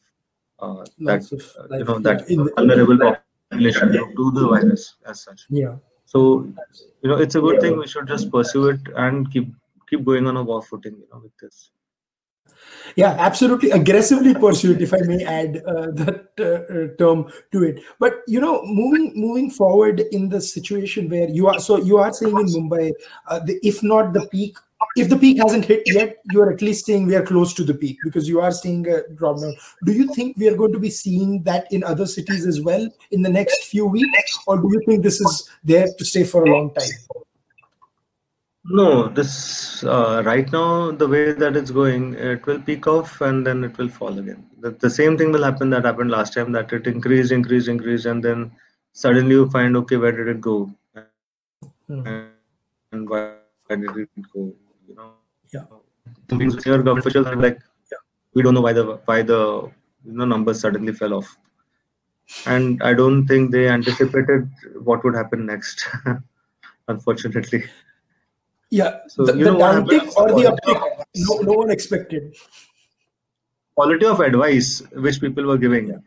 uh, 0.59 0.85
that 0.99 1.31
of 1.31 1.71
uh, 1.71 1.77
you 1.77 1.83
know 1.83 1.99
that 1.99 2.27
vulnerable 2.55 2.97
population 2.97 3.91
to 3.91 4.31
the 4.31 4.47
virus 4.47 4.95
as 5.05 5.21
such. 5.21 5.45
Yeah. 5.49 5.75
So 6.05 6.47
you 7.01 7.09
know 7.09 7.17
it's 7.17 7.35
a 7.35 7.41
good 7.41 7.61
thing 7.61 7.77
we 7.77 7.87
should 7.87 8.07
just 8.07 8.31
pursue 8.31 8.69
it 8.69 8.79
and 8.95 9.31
keep 9.31 9.49
keep 9.89 10.03
going 10.03 10.27
on 10.27 10.37
a 10.37 10.43
war 10.43 10.61
footing 10.61 10.93
you 10.93 11.07
know 11.11 11.19
with 11.19 11.37
this 11.41 11.71
yeah 12.95 13.15
absolutely. 13.19 13.71
Aggressively 13.71 14.33
pursue 14.33 14.73
it 14.73 14.81
if 14.81 14.93
i 14.93 14.99
may 15.01 15.23
add 15.23 15.63
uh, 15.65 15.87
that 15.91 16.27
uh, 16.39 16.97
term 16.97 17.31
to 17.51 17.63
it. 17.63 17.81
But 17.99 18.21
you 18.27 18.39
know 18.39 18.61
moving 18.63 19.13
moving 19.15 19.49
forward 19.49 19.99
in 20.11 20.29
the 20.29 20.41
situation 20.41 21.09
where 21.09 21.29
you 21.29 21.47
are 21.47 21.59
so 21.59 21.77
you 21.77 21.97
are 21.97 22.13
saying 22.13 22.37
in 22.37 22.47
mumbai 22.47 22.91
uh, 23.27 23.39
the, 23.39 23.59
if 23.63 23.83
not 23.83 24.13
the 24.13 24.27
peak 24.27 24.57
if 24.95 25.09
the 25.09 25.17
peak 25.17 25.37
hasn't 25.41 25.65
hit 25.65 25.81
yet 25.87 26.17
you 26.31 26.41
are 26.41 26.51
at 26.51 26.61
least 26.61 26.85
saying 26.85 27.05
we 27.07 27.15
are 27.15 27.23
close 27.23 27.53
to 27.53 27.63
the 27.63 27.73
peak 27.73 27.97
because 28.03 28.27
you 28.27 28.39
are 28.41 28.51
seeing 28.51 28.87
a 28.87 29.07
drop 29.15 29.39
down. 29.41 29.55
Do 29.85 29.91
you 29.91 30.13
think 30.13 30.37
we 30.37 30.47
are 30.47 30.55
going 30.55 30.71
to 30.73 30.79
be 30.79 30.89
seeing 30.89 31.43
that 31.43 31.71
in 31.71 31.83
other 31.83 32.05
cities 32.05 32.45
as 32.45 32.61
well 32.61 32.87
in 33.11 33.21
the 33.21 33.29
next 33.29 33.65
few 33.65 33.85
weeks? 33.87 34.39
Or 34.45 34.57
do 34.57 34.69
you 34.71 34.81
think 34.85 35.03
this 35.03 35.19
is 35.19 35.49
there 35.63 35.87
to 35.97 36.05
stay 36.05 36.23
for 36.23 36.45
a 36.45 36.49
long 36.51 36.73
time 36.73 37.23
no, 38.69 39.07
this 39.07 39.83
uh, 39.83 40.21
right 40.25 40.51
now 40.51 40.91
the 40.91 41.07
way 41.07 41.31
that 41.31 41.55
it's 41.55 41.71
going, 41.71 42.13
it 42.13 42.45
will 42.45 42.59
peak 42.61 42.87
off 42.87 43.21
and 43.21 43.45
then 43.45 43.63
it 43.63 43.77
will 43.77 43.89
fall 43.89 44.17
again. 44.19 44.45
The, 44.59 44.71
the 44.71 44.89
same 44.89 45.17
thing 45.17 45.31
will 45.31 45.43
happen 45.43 45.69
that 45.71 45.85
happened 45.85 46.11
last 46.11 46.33
time 46.33 46.51
that 46.53 46.71
it 46.73 46.87
increased, 46.87 47.31
increased, 47.31 47.67
increased, 47.67 48.05
and 48.05 48.23
then 48.23 48.51
suddenly 48.93 49.35
you 49.35 49.49
find 49.49 49.75
okay, 49.77 49.97
where 49.97 50.11
did 50.11 50.27
it 50.27 50.41
go? 50.41 50.71
Mm. 51.89 52.29
And 52.91 53.09
why, 53.09 53.33
did 53.69 53.83
it 53.83 54.09
go? 54.33 54.53
You 54.87 54.95
know, 54.95 55.11
yeah. 55.53 55.63
Things 56.29 56.55
government 56.55 56.99
officials 56.99 57.27
are 57.27 57.35
like, 57.35 57.59
yeah, 57.91 57.97
we 58.33 58.41
don't 58.41 58.53
know 58.53 58.61
why 58.61 58.73
the 58.73 58.99
why 59.05 59.21
the 59.21 59.71
you 60.05 60.13
know 60.13 60.25
numbers 60.25 60.59
suddenly 60.59 60.93
fell 60.93 61.13
off, 61.13 61.37
and 62.45 62.81
I 62.83 62.93
don't 62.93 63.27
think 63.27 63.51
they 63.51 63.69
anticipated 63.69 64.49
what 64.83 65.03
would 65.03 65.15
happen 65.15 65.45
next. 65.45 65.87
unfortunately. 66.87 67.63
Yeah, 68.69 68.99
so, 69.07 69.25
the, 69.25 69.31
the 69.31 69.51
downtick 69.51 70.15
or 70.17 70.27
the 70.29 70.51
uptick, 70.51 71.03
no, 71.15 71.35
no 71.39 71.53
one 71.53 71.71
expected. 71.71 72.35
Quality 73.75 74.05
of 74.05 74.19
advice 74.19 74.81
which 74.91 75.21
people 75.21 75.45
were 75.45 75.57
giving. 75.57 75.87
Yeah. 75.87 75.97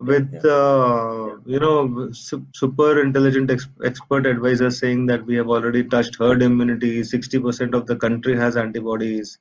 With 0.00 0.32
yeah. 0.32 0.50
uh, 0.50 1.36
you 1.46 1.60
know 1.60 2.10
su- 2.10 2.46
super 2.52 3.00
intelligent 3.00 3.50
ex- 3.50 3.68
expert 3.84 4.26
advisors 4.26 4.78
saying 4.78 5.06
that 5.06 5.24
we 5.24 5.36
have 5.36 5.48
already 5.48 5.84
touched 5.84 6.16
herd 6.16 6.42
immunity, 6.42 7.00
60% 7.00 7.74
of 7.74 7.86
the 7.86 7.94
country 7.94 8.36
has 8.36 8.56
antibodies 8.56 9.38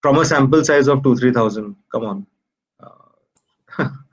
from 0.00 0.18
a 0.18 0.24
sample 0.24 0.64
size 0.64 0.88
of 0.88 1.02
two 1.02 1.16
three 1.16 1.32
thousand. 1.32 1.76
Come 1.92 2.04
on, 2.04 2.26
uh, 2.80 3.88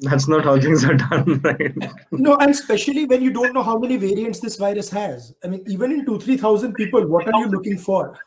that's 0.00 0.28
not 0.28 0.44
how 0.44 0.58
things 0.58 0.84
are 0.84 0.94
done 0.94 1.40
right 1.44 1.74
no 2.12 2.36
and 2.36 2.50
especially 2.50 3.04
when 3.04 3.22
you 3.22 3.32
don't 3.32 3.52
know 3.52 3.62
how 3.62 3.78
many 3.78 3.96
variants 3.96 4.40
this 4.40 4.56
virus 4.56 4.90
has 4.90 5.32
i 5.44 5.48
mean 5.48 5.62
even 5.66 5.92
in 5.92 6.04
2 6.04 6.18
3000 6.18 6.74
people 6.74 7.06
what 7.06 7.26
are 7.26 7.40
you 7.40 7.48
looking 7.48 7.78
for 7.78 8.18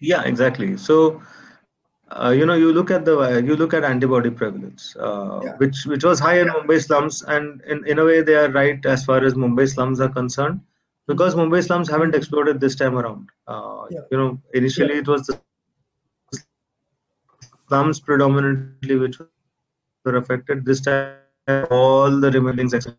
yeah 0.00 0.22
exactly 0.22 0.76
so 0.76 1.20
uh, 2.10 2.30
you 2.30 2.46
know 2.46 2.54
you 2.54 2.72
look 2.72 2.90
at 2.90 3.04
the 3.04 3.42
you 3.44 3.56
look 3.56 3.74
at 3.74 3.84
antibody 3.84 4.30
prevalence 4.30 4.94
uh, 4.96 5.40
yeah. 5.44 5.54
which 5.56 5.84
which 5.86 6.04
was 6.04 6.20
high 6.20 6.38
in 6.40 6.48
mumbai 6.48 6.82
slums 6.82 7.22
and 7.22 7.62
in, 7.62 7.86
in 7.86 7.98
a 7.98 8.04
way 8.04 8.20
they 8.22 8.34
are 8.34 8.50
right 8.50 8.84
as 8.86 9.04
far 9.04 9.24
as 9.24 9.34
mumbai 9.34 9.68
slums 9.72 10.00
are 10.00 10.08
concerned 10.08 10.60
because 11.06 11.34
mumbai 11.34 11.64
slums 11.64 11.88
haven't 11.88 12.14
exploded 12.14 12.60
this 12.60 12.76
time 12.76 12.96
around 12.96 13.28
uh, 13.48 13.84
yeah. 13.90 14.00
you 14.10 14.18
know 14.18 14.40
initially 14.54 14.94
yeah. 14.94 15.00
it 15.00 15.08
was 15.08 15.26
the 15.26 15.38
slums 17.68 17.98
predominantly 17.98 18.96
which 18.96 19.18
were 20.06 20.16
affected. 20.16 20.64
This 20.64 20.80
time, 20.80 21.16
all 21.70 22.20
the 22.20 22.30
remaining 22.30 22.68
sections. 22.68 22.96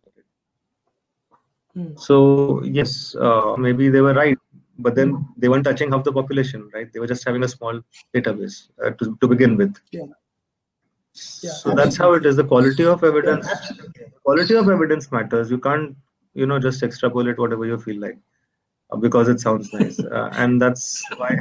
Hmm. 1.73 1.95
So 1.97 2.63
yes, 2.63 3.15
uh, 3.15 3.55
maybe 3.57 3.89
they 3.89 4.01
were 4.01 4.13
right, 4.13 4.37
but 4.79 4.95
then 4.95 5.27
they 5.37 5.49
weren't 5.49 5.65
touching 5.65 5.91
half 5.91 6.03
the 6.03 6.11
population, 6.11 6.69
right? 6.73 6.91
They 6.91 6.99
were 6.99 7.07
just 7.07 7.25
having 7.25 7.43
a 7.43 7.47
small 7.47 7.81
database 8.15 8.69
uh, 8.83 8.91
to, 8.91 9.17
to 9.21 9.27
begin 9.27 9.57
with. 9.57 9.75
Yeah. 9.91 10.05
Yeah, 11.41 11.49
so 11.51 11.71
absolutely. 11.71 11.83
that's 11.83 11.97
how 11.97 12.13
it 12.13 12.25
is. 12.27 12.35
The 12.35 12.43
quality 12.43 12.85
of 12.85 13.03
evidence, 13.03 13.47
yeah, 13.99 14.07
quality 14.23 14.55
of 14.55 14.69
evidence 14.69 15.11
matters. 15.11 15.49
You 15.49 15.57
can't, 15.57 15.95
you 16.35 16.45
know, 16.45 16.59
just 16.59 16.83
extrapolate 16.83 17.39
whatever 17.39 17.65
you 17.65 17.77
feel 17.79 17.99
like 17.99 18.19
uh, 18.91 18.97
because 18.97 19.27
it 19.27 19.39
sounds 19.39 19.73
nice, 19.73 19.99
uh, 20.11 20.29
and 20.33 20.61
that's 20.61 21.03
why. 21.17 21.35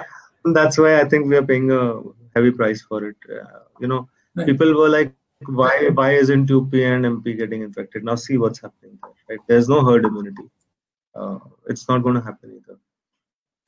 that's 0.44 0.76
why 0.76 1.00
I 1.00 1.04
think 1.06 1.28
we 1.28 1.36
are 1.36 1.46
paying 1.46 1.70
a 1.70 2.02
heavy 2.34 2.50
price 2.50 2.82
for 2.82 3.04
it. 3.08 3.16
Uh, 3.30 3.60
you 3.80 3.88
know, 3.88 4.08
right. 4.34 4.46
people 4.46 4.74
were 4.74 4.88
like 4.88 5.14
why 5.46 5.90
why 5.94 6.12
isn't 6.12 6.50
UP 6.50 6.72
and 6.74 7.04
MP 7.04 7.36
getting 7.36 7.62
infected? 7.62 8.04
Now 8.04 8.14
see 8.14 8.38
what's 8.38 8.60
happening 8.60 8.98
there, 9.02 9.12
right? 9.28 9.46
There's 9.48 9.68
no 9.68 9.84
herd 9.84 10.04
immunity. 10.04 10.44
Uh, 11.14 11.38
it's 11.66 11.88
not 11.88 12.02
going 12.02 12.14
to 12.14 12.20
happen 12.20 12.60
either. 12.62 12.78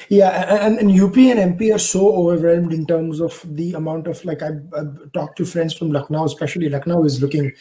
Yeah, 0.08 0.64
and, 0.66 0.78
and 0.78 1.00
UP 1.00 1.16
and 1.16 1.58
MP 1.58 1.74
are 1.74 1.78
so 1.78 2.14
overwhelmed 2.14 2.72
in 2.72 2.86
terms 2.86 3.20
of 3.20 3.40
the 3.44 3.74
amount 3.74 4.06
of 4.06 4.24
like 4.24 4.42
I've, 4.42 4.62
I've 4.76 5.12
talked 5.12 5.38
to 5.38 5.44
friends 5.44 5.74
from 5.74 5.90
Lucknow, 5.90 6.24
especially 6.24 6.68
Lucknow 6.68 7.04
is 7.04 7.22
looking 7.22 7.52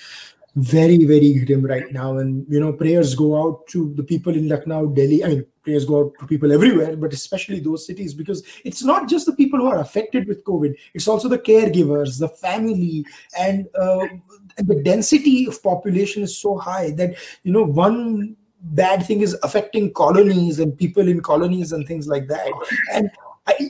very 0.55 1.03
very 1.05 1.43
grim 1.45 1.65
right 1.65 1.91
now 1.91 2.17
and 2.17 2.45
you 2.47 2.59
know 2.59 2.71
prayers 2.71 3.15
go 3.15 3.41
out 3.41 3.65
to 3.67 3.91
the 3.95 4.03
people 4.03 4.35
in 4.35 4.47
lucknow 4.47 4.85
delhi 4.85 5.23
i 5.23 5.27
mean 5.29 5.45
prayers 5.63 5.85
go 5.85 6.05
out 6.05 6.13
to 6.19 6.27
people 6.27 6.51
everywhere 6.51 6.95
but 6.95 7.13
especially 7.13 7.59
those 7.59 7.85
cities 7.85 8.13
because 8.13 8.43
it's 8.63 8.83
not 8.83 9.07
just 9.07 9.25
the 9.25 9.33
people 9.33 9.59
who 9.59 9.67
are 9.67 9.79
affected 9.79 10.27
with 10.27 10.43
covid 10.43 10.75
it's 10.93 11.07
also 11.07 11.27
the 11.27 11.39
caregivers 11.39 12.19
the 12.19 12.29
family 12.29 13.05
and 13.37 13.67
uh, 13.79 14.05
the 14.57 14.81
density 14.83 15.45
of 15.45 15.61
population 15.63 16.23
is 16.23 16.37
so 16.37 16.57
high 16.57 16.91
that 16.91 17.15
you 17.43 17.51
know 17.51 17.63
one 17.63 18.35
bad 18.61 19.05
thing 19.05 19.21
is 19.21 19.37
affecting 19.43 19.93
colonies 19.93 20.59
and 20.59 20.77
people 20.77 21.07
in 21.07 21.21
colonies 21.21 21.71
and 21.71 21.87
things 21.87 22.07
like 22.07 22.27
that 22.27 22.51
and 22.93 23.09
i 23.47 23.69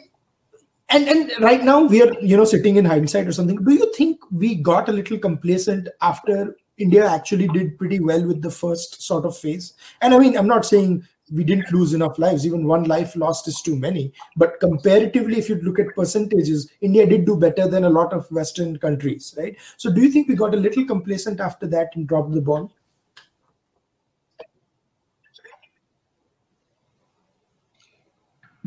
and 0.89 1.07
and 1.07 1.31
right 1.39 1.63
now 1.63 1.81
we 1.81 2.01
are 2.01 2.13
you 2.21 2.37
know 2.37 2.45
sitting 2.45 2.75
in 2.75 2.85
hindsight 2.85 3.27
or 3.27 3.31
something 3.31 3.63
do 3.63 3.73
you 3.73 3.91
think 3.93 4.19
we 4.31 4.55
got 4.55 4.89
a 4.89 4.91
little 4.91 5.17
complacent 5.17 5.87
after 6.01 6.55
India 6.77 7.07
actually 7.07 7.47
did 7.49 7.77
pretty 7.77 7.99
well 7.99 8.25
with 8.25 8.41
the 8.41 8.49
first 8.49 9.01
sort 9.01 9.25
of 9.25 9.37
phase. 9.37 9.73
And 10.01 10.13
I 10.13 10.17
mean, 10.17 10.35
I'm 10.35 10.47
not 10.47 10.65
saying 10.65 11.07
we 11.33 11.43
didn't 11.43 11.71
lose 11.71 11.93
enough 11.93 12.19
lives. 12.19 12.45
Even 12.45 12.65
one 12.65 12.83
life 12.83 13.15
lost 13.15 13.47
is 13.47 13.61
too 13.61 13.75
many. 13.75 14.13
But 14.35 14.59
comparatively, 14.59 15.37
if 15.39 15.49
you 15.49 15.55
look 15.55 15.79
at 15.79 15.95
percentages, 15.95 16.69
India 16.81 17.05
did 17.05 17.25
do 17.25 17.35
better 17.35 17.67
than 17.67 17.85
a 17.85 17.89
lot 17.89 18.13
of 18.13 18.31
Western 18.31 18.77
countries, 18.77 19.33
right? 19.37 19.55
So 19.77 19.91
do 19.91 20.01
you 20.01 20.11
think 20.11 20.27
we 20.27 20.35
got 20.35 20.53
a 20.53 20.57
little 20.57 20.85
complacent 20.85 21.39
after 21.39 21.67
that 21.67 21.89
and 21.95 22.07
dropped 22.07 22.33
the 22.33 22.41
ball? 22.41 22.71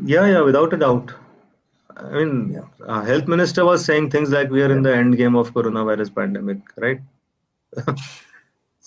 Yeah, 0.03 0.27
yeah, 0.27 0.41
without 0.41 0.73
a 0.73 0.77
doubt. 0.77 1.13
I 1.95 2.11
mean, 2.11 2.53
yeah. 2.53 2.85
uh, 2.85 3.01
health 3.03 3.27
minister 3.27 3.65
was 3.65 3.83
saying 3.83 4.11
things 4.11 4.29
like 4.29 4.51
we 4.51 4.61
are 4.61 4.71
in 4.71 4.83
the 4.83 4.95
end 4.95 5.17
game 5.17 5.35
of 5.35 5.51
coronavirus 5.53 6.13
pandemic, 6.13 6.59
right? 6.77 6.99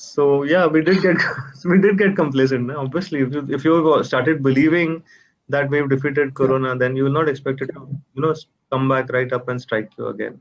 so 0.00 0.42
yeah, 0.42 0.66
we 0.66 0.82
did 0.82 1.02
get 1.02 1.16
we 1.64 1.78
did 1.80 1.98
get 1.98 2.16
complacent. 2.16 2.70
Obviously, 2.70 3.20
if 3.20 3.34
you 3.34 3.46
if 3.48 3.64
you 3.64 4.04
started 4.04 4.42
believing 4.42 5.02
that 5.48 5.68
we've 5.68 5.88
defeated 5.88 6.34
corona, 6.34 6.76
then 6.76 6.96
you 6.96 7.04
will 7.04 7.18
not 7.18 7.28
expect 7.28 7.62
it 7.62 7.72
to 7.74 7.88
you 8.14 8.22
know 8.22 8.34
come 8.72 8.88
back 8.88 9.12
right 9.12 9.32
up 9.32 9.48
and 9.48 9.60
strike 9.60 9.90
you 9.98 10.06
again. 10.08 10.38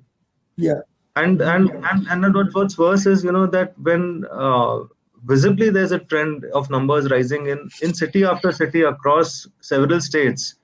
Yeah. 0.56 0.82
And 1.16 1.42
and 1.42 1.72
and 1.92 2.08
and 2.08 2.54
what's 2.54 2.78
worse 2.78 3.06
is 3.06 3.24
you 3.24 3.32
know 3.32 3.48
that 3.48 3.74
when 3.80 4.26
uh, 4.32 4.80
visibly 5.26 5.70
there's 5.70 5.92
a 5.92 6.00
trend 6.00 6.46
of 6.54 6.70
numbers 6.70 7.10
rising 7.10 7.48
in 7.48 7.70
in 7.82 7.94
city 7.94 8.24
after 8.24 8.52
city 8.52 8.84
across 8.84 9.48
several 9.60 10.00
states 10.00 10.56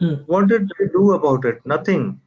Hmm. 0.00 0.14
What 0.26 0.48
did 0.48 0.70
they 0.78 0.86
do 0.86 1.12
about 1.12 1.44
it? 1.44 1.64
Nothing. 1.64 2.20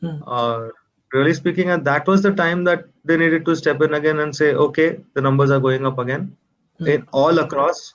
Hmm. 0.00 0.22
Uh, 0.26 0.68
really 1.16 1.34
speaking, 1.34 1.70
and 1.70 1.84
that 1.84 2.06
was 2.06 2.22
the 2.22 2.32
time 2.32 2.64
that 2.64 2.84
they 3.04 3.16
needed 3.16 3.44
to 3.46 3.56
step 3.56 3.82
in 3.82 3.94
again 3.94 4.20
and 4.20 4.34
say, 4.34 4.52
okay, 4.66 4.98
the 5.14 5.20
numbers 5.20 5.50
are 5.50 5.60
going 5.60 5.86
up 5.86 5.98
again, 5.98 6.36
hmm. 6.78 6.86
in 6.86 7.06
all 7.12 7.38
across. 7.38 7.94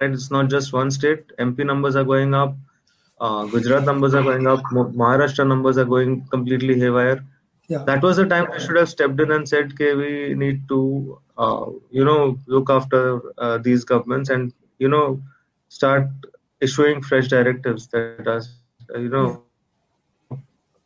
And 0.00 0.12
it's 0.12 0.30
not 0.30 0.50
just 0.50 0.72
one 0.72 0.90
state. 0.90 1.24
MP 1.38 1.64
numbers 1.64 1.96
are 1.96 2.04
going 2.04 2.34
up. 2.34 2.54
Uh, 3.18 3.46
Gujarat 3.46 3.84
numbers 3.84 4.14
are 4.14 4.22
going 4.22 4.46
up. 4.46 4.60
Maharashtra 4.72 5.48
numbers 5.48 5.78
are 5.78 5.86
going 5.86 6.26
completely 6.26 6.78
haywire. 6.78 7.24
Yeah. 7.68 7.82
That 7.84 8.02
was 8.02 8.18
the 8.18 8.26
time 8.26 8.46
they 8.52 8.58
should 8.58 8.76
have 8.76 8.90
stepped 8.90 9.18
in 9.20 9.32
and 9.32 9.48
said, 9.48 9.72
"Okay, 9.72 9.94
we 9.94 10.34
need 10.34 10.68
to, 10.68 11.18
uh, 11.38 11.64
you 11.90 12.04
know, 12.04 12.38
look 12.46 12.68
after 12.70 13.22
uh, 13.38 13.56
these 13.58 13.84
governments 13.84 14.28
and 14.28 14.52
you 14.78 14.88
know, 14.88 15.22
start 15.68 16.08
issuing 16.60 17.02
fresh 17.02 17.28
directives 17.28 17.86
that 17.88 18.26
are, 18.26 19.00
you 19.00 19.08
know, 19.08 19.42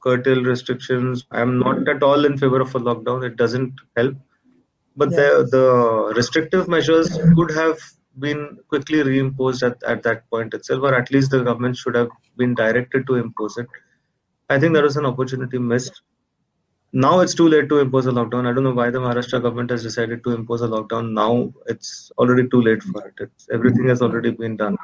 curtail 0.02 0.42
restrictions. 0.42 1.26
I'm 1.30 1.58
not 1.58 1.88
at 1.88 2.02
all 2.02 2.24
in 2.24 2.38
favor 2.38 2.60
of 2.60 2.74
a 2.74 2.80
lockdown. 2.80 3.24
It 3.24 3.36
doesn't 3.36 3.74
help. 3.96 4.16
But 4.96 5.10
yeah. 5.12 5.16
the, 5.16 5.48
the 5.50 6.12
restrictive 6.16 6.68
measures 6.68 7.18
could 7.36 7.50
have 7.52 7.78
been 8.18 8.58
quickly 8.68 8.98
reimposed 8.98 9.62
at, 9.62 9.82
at 9.84 10.02
that 10.02 10.28
point 10.30 10.52
itself, 10.52 10.82
or 10.82 10.94
at 10.94 11.10
least 11.10 11.30
the 11.30 11.42
government 11.42 11.76
should 11.76 11.94
have 11.94 12.08
been 12.36 12.54
directed 12.54 13.06
to 13.06 13.14
impose 13.16 13.56
it. 13.56 13.66
I 14.48 14.58
think 14.58 14.74
there 14.74 14.82
was 14.82 14.96
an 14.96 15.06
opportunity 15.06 15.58
missed. 15.58 16.02
Now 16.92 17.20
it's 17.20 17.34
too 17.34 17.48
late 17.48 17.68
to 17.68 17.78
impose 17.78 18.06
a 18.06 18.10
lockdown. 18.10 18.50
I 18.50 18.52
don't 18.52 18.64
know 18.64 18.72
why 18.72 18.90
the 18.90 18.98
Maharashtra 18.98 19.40
government 19.42 19.70
has 19.70 19.84
decided 19.84 20.24
to 20.24 20.32
impose 20.32 20.60
a 20.60 20.66
lockdown. 20.66 21.12
Now 21.12 21.52
it's 21.66 22.10
already 22.18 22.48
too 22.48 22.60
late 22.60 22.82
for 22.82 23.06
it. 23.06 23.14
It's, 23.20 23.46
everything 23.52 23.86
has 23.88 24.02
already 24.02 24.32
been 24.32 24.56
done. 24.56 24.76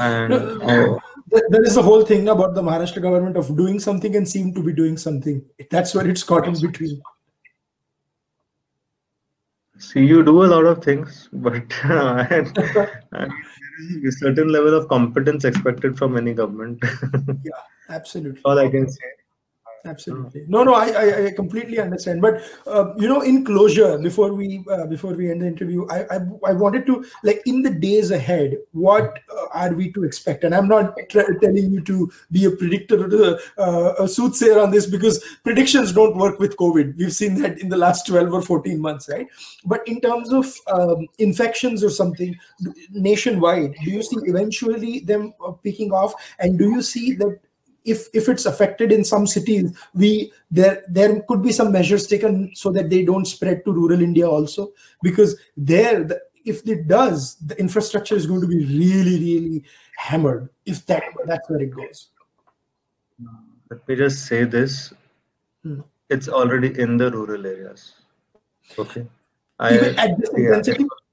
And 0.00 0.32
uh, 0.32 0.98
there 1.30 1.62
is 1.62 1.74
the 1.74 1.82
whole 1.82 2.04
thing 2.04 2.28
about 2.28 2.54
the 2.54 2.62
Maharashtra 2.62 3.02
government 3.02 3.36
of 3.36 3.56
doing 3.56 3.78
something 3.78 4.16
and 4.16 4.28
seem 4.28 4.54
to 4.54 4.62
be 4.62 4.72
doing 4.72 4.96
something. 4.96 5.44
That's 5.70 5.94
where 5.94 6.06
it's 6.08 6.22
caught 6.22 6.46
in 6.46 6.60
between. 6.60 7.00
See, 9.78 10.04
you 10.04 10.24
do 10.24 10.44
a 10.44 10.46
lot 10.46 10.64
of 10.64 10.82
things, 10.82 11.28
but 11.32 11.72
uh, 11.84 12.26
and, 12.30 12.46
and 12.58 13.02
there 13.12 13.30
is 14.02 14.16
a 14.16 14.18
certain 14.18 14.48
level 14.48 14.74
of 14.74 14.88
competence 14.88 15.44
expected 15.44 15.96
from 15.96 16.16
any 16.16 16.34
government. 16.34 16.82
yeah, 17.44 17.62
absolutely. 17.88 18.40
All 18.44 18.58
I 18.58 18.68
can 18.68 18.90
say 18.90 19.06
absolutely. 19.84 20.44
No 20.48 20.62
no 20.64 20.74
i 20.74 21.26
i, 21.26 21.30
completely 21.32 21.78
understand. 21.78 22.20
But 22.20 22.42
uh, 22.66 22.94
you 22.96 23.08
know 23.08 23.20
in 23.20 23.44
closure 23.44 23.98
before 23.98 24.32
we 24.32 24.64
uh, 24.70 24.86
before 24.86 25.12
we 25.14 25.30
end 25.30 25.42
the 25.42 25.46
interview 25.46 25.86
I, 25.88 26.00
I, 26.10 26.18
I 26.46 26.52
wanted 26.52 26.86
to 26.86 27.04
like 27.24 27.42
in 27.46 27.62
the 27.62 27.70
days 27.70 28.10
ahead 28.10 28.56
what 28.72 29.18
uh, 29.34 29.46
are 29.52 29.72
we 29.74 29.90
to 29.92 30.04
expect? 30.04 30.44
And 30.44 30.54
i'm 30.54 30.68
not 30.68 30.96
telling 31.10 31.72
you 31.72 31.80
to 31.82 32.10
be 32.30 32.44
a 32.44 32.50
predictor 32.50 33.38
uh, 33.58 33.94
a 33.98 34.08
soothsayer 34.08 34.58
on 34.58 34.70
this 34.70 34.86
because 34.86 35.22
predictions 35.44 35.92
don't 35.92 36.16
work 36.16 36.38
with 36.38 36.56
covid. 36.56 36.96
We've 36.96 37.12
seen 37.12 37.40
that 37.42 37.58
in 37.58 37.68
the 37.68 37.76
last 37.76 38.06
12 38.06 38.32
or 38.32 38.42
14 38.42 38.80
months 38.80 39.08
right? 39.08 39.26
But 39.64 39.86
in 39.86 40.00
terms 40.00 40.32
of 40.32 40.52
um, 40.68 41.06
infections 41.18 41.84
or 41.84 41.90
something 41.90 42.36
nationwide 42.90 43.74
do 43.84 43.90
you 43.90 44.02
see 44.02 44.16
eventually 44.22 45.00
them 45.00 45.34
uh, 45.44 45.52
picking 45.52 45.92
off? 45.92 46.14
And 46.38 46.58
do 46.58 46.70
you 46.70 46.82
see 46.82 47.14
that 47.14 47.38
if 47.88 48.08
if 48.12 48.28
it's 48.28 48.46
affected 48.46 48.92
in 48.92 49.04
some 49.04 49.26
cities 49.26 49.76
we 49.94 50.32
there 50.50 50.84
there 50.88 51.20
could 51.28 51.42
be 51.42 51.52
some 51.52 51.72
measures 51.72 52.06
taken 52.06 52.50
so 52.54 52.70
that 52.70 52.90
they 52.90 53.04
don't 53.04 53.24
spread 53.24 53.64
to 53.64 53.72
rural 53.72 54.02
india 54.02 54.28
also. 54.28 54.72
Because 55.02 55.36
there 55.56 56.04
the, 56.04 56.20
if 56.44 56.66
it 56.66 56.86
does 56.88 57.36
the 57.36 57.58
infrastructure 57.58 58.14
is 58.14 58.26
going 58.26 58.40
to 58.40 58.46
be 58.46 58.64
really 58.64 59.18
really 59.24 59.64
hammered 59.96 60.48
if 60.66 60.84
that 60.86 61.02
that's 61.26 61.48
where 61.50 61.60
it 61.60 61.74
goes. 61.74 62.08
Let 63.70 63.86
me 63.88 63.96
just 63.96 64.26
say 64.26 64.44
this. 64.44 64.92
Hmm. 65.62 65.80
it's 66.08 66.28
already 66.28 66.68
in 66.80 66.96
the 66.96 67.10
rural 67.10 67.44
areas. 67.44 67.94
Okay. 68.78 69.06
Even 69.70 69.98
I, 69.98 70.04
at 70.04 70.18
this 70.18 70.30
intensity 70.30 70.82
yeah. 70.84 71.07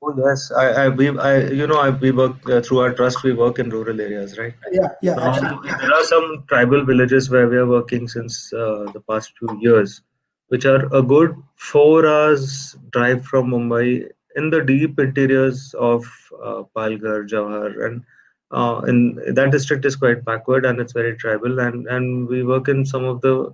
Oh 0.00 0.14
yes, 0.16 0.52
I, 0.52 0.66
I 0.84 0.88
we 0.88 1.08
I 1.18 1.38
you 1.48 1.66
know 1.66 1.80
I, 1.80 1.90
we 1.90 2.12
work 2.12 2.48
uh, 2.48 2.60
through 2.60 2.78
our 2.80 2.92
trust. 2.92 3.24
We 3.24 3.32
work 3.32 3.58
in 3.58 3.68
rural 3.68 4.00
areas, 4.00 4.38
right? 4.38 4.54
Yeah, 4.70 4.88
yeah. 5.02 5.14
Um, 5.14 5.60
there 5.64 5.92
are 5.92 6.04
some 6.04 6.44
tribal 6.48 6.84
villages 6.84 7.30
where 7.30 7.48
we 7.48 7.56
are 7.56 7.66
working 7.66 8.06
since 8.06 8.52
uh, 8.52 8.86
the 8.92 9.00
past 9.10 9.32
few 9.38 9.58
years, 9.60 10.02
which 10.48 10.66
are 10.66 10.86
a 10.94 11.02
good 11.02 11.34
four 11.56 12.06
hours 12.06 12.76
drive 12.92 13.24
from 13.24 13.50
Mumbai 13.50 14.08
in 14.36 14.50
the 14.50 14.62
deep 14.62 15.00
interiors 15.00 15.74
of 15.74 16.04
uh, 16.44 16.62
Palghar, 16.76 17.28
Jawahar, 17.28 17.86
and 17.86 18.04
uh, 18.52 18.82
in 18.86 19.16
that 19.34 19.50
district 19.50 19.84
is 19.84 19.96
quite 19.96 20.24
backward 20.24 20.64
and 20.64 20.78
it's 20.78 20.92
very 20.92 21.16
tribal. 21.16 21.58
And 21.58 21.88
and 21.88 22.28
we 22.28 22.44
work 22.44 22.68
in 22.68 22.86
some 22.86 23.02
of 23.04 23.20
the 23.20 23.52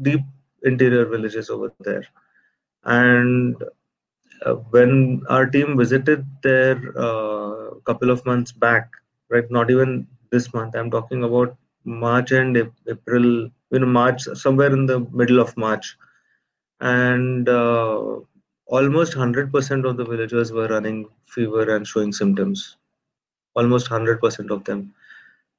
deep 0.00 0.22
interior 0.62 1.04
villages 1.04 1.50
over 1.50 1.70
there, 1.80 2.06
and 2.84 3.62
when 4.52 5.22
our 5.28 5.46
team 5.46 5.76
visited 5.76 6.26
there 6.42 6.78
a 6.96 7.08
uh, 7.08 7.74
couple 7.84 8.10
of 8.10 8.24
months 8.26 8.52
back, 8.52 8.90
right? 9.30 9.50
Not 9.50 9.70
even 9.70 10.06
this 10.30 10.52
month. 10.52 10.74
I'm 10.74 10.90
talking 10.90 11.24
about 11.24 11.56
March 11.84 12.32
and 12.32 12.56
April, 12.88 13.50
you 13.70 13.78
know, 13.78 13.86
March, 13.86 14.22
somewhere 14.34 14.72
in 14.72 14.86
the 14.86 15.00
middle 15.12 15.40
of 15.40 15.56
March, 15.56 15.96
and 16.80 17.48
uh, 17.48 18.16
almost 18.66 19.14
100% 19.14 19.88
of 19.88 19.96
the 19.96 20.04
villagers 20.04 20.52
were 20.52 20.68
running 20.68 21.08
fever 21.26 21.76
and 21.76 21.86
showing 21.86 22.12
symptoms. 22.12 22.76
Almost 23.54 23.88
100% 23.88 24.50
of 24.50 24.64
them. 24.64 24.92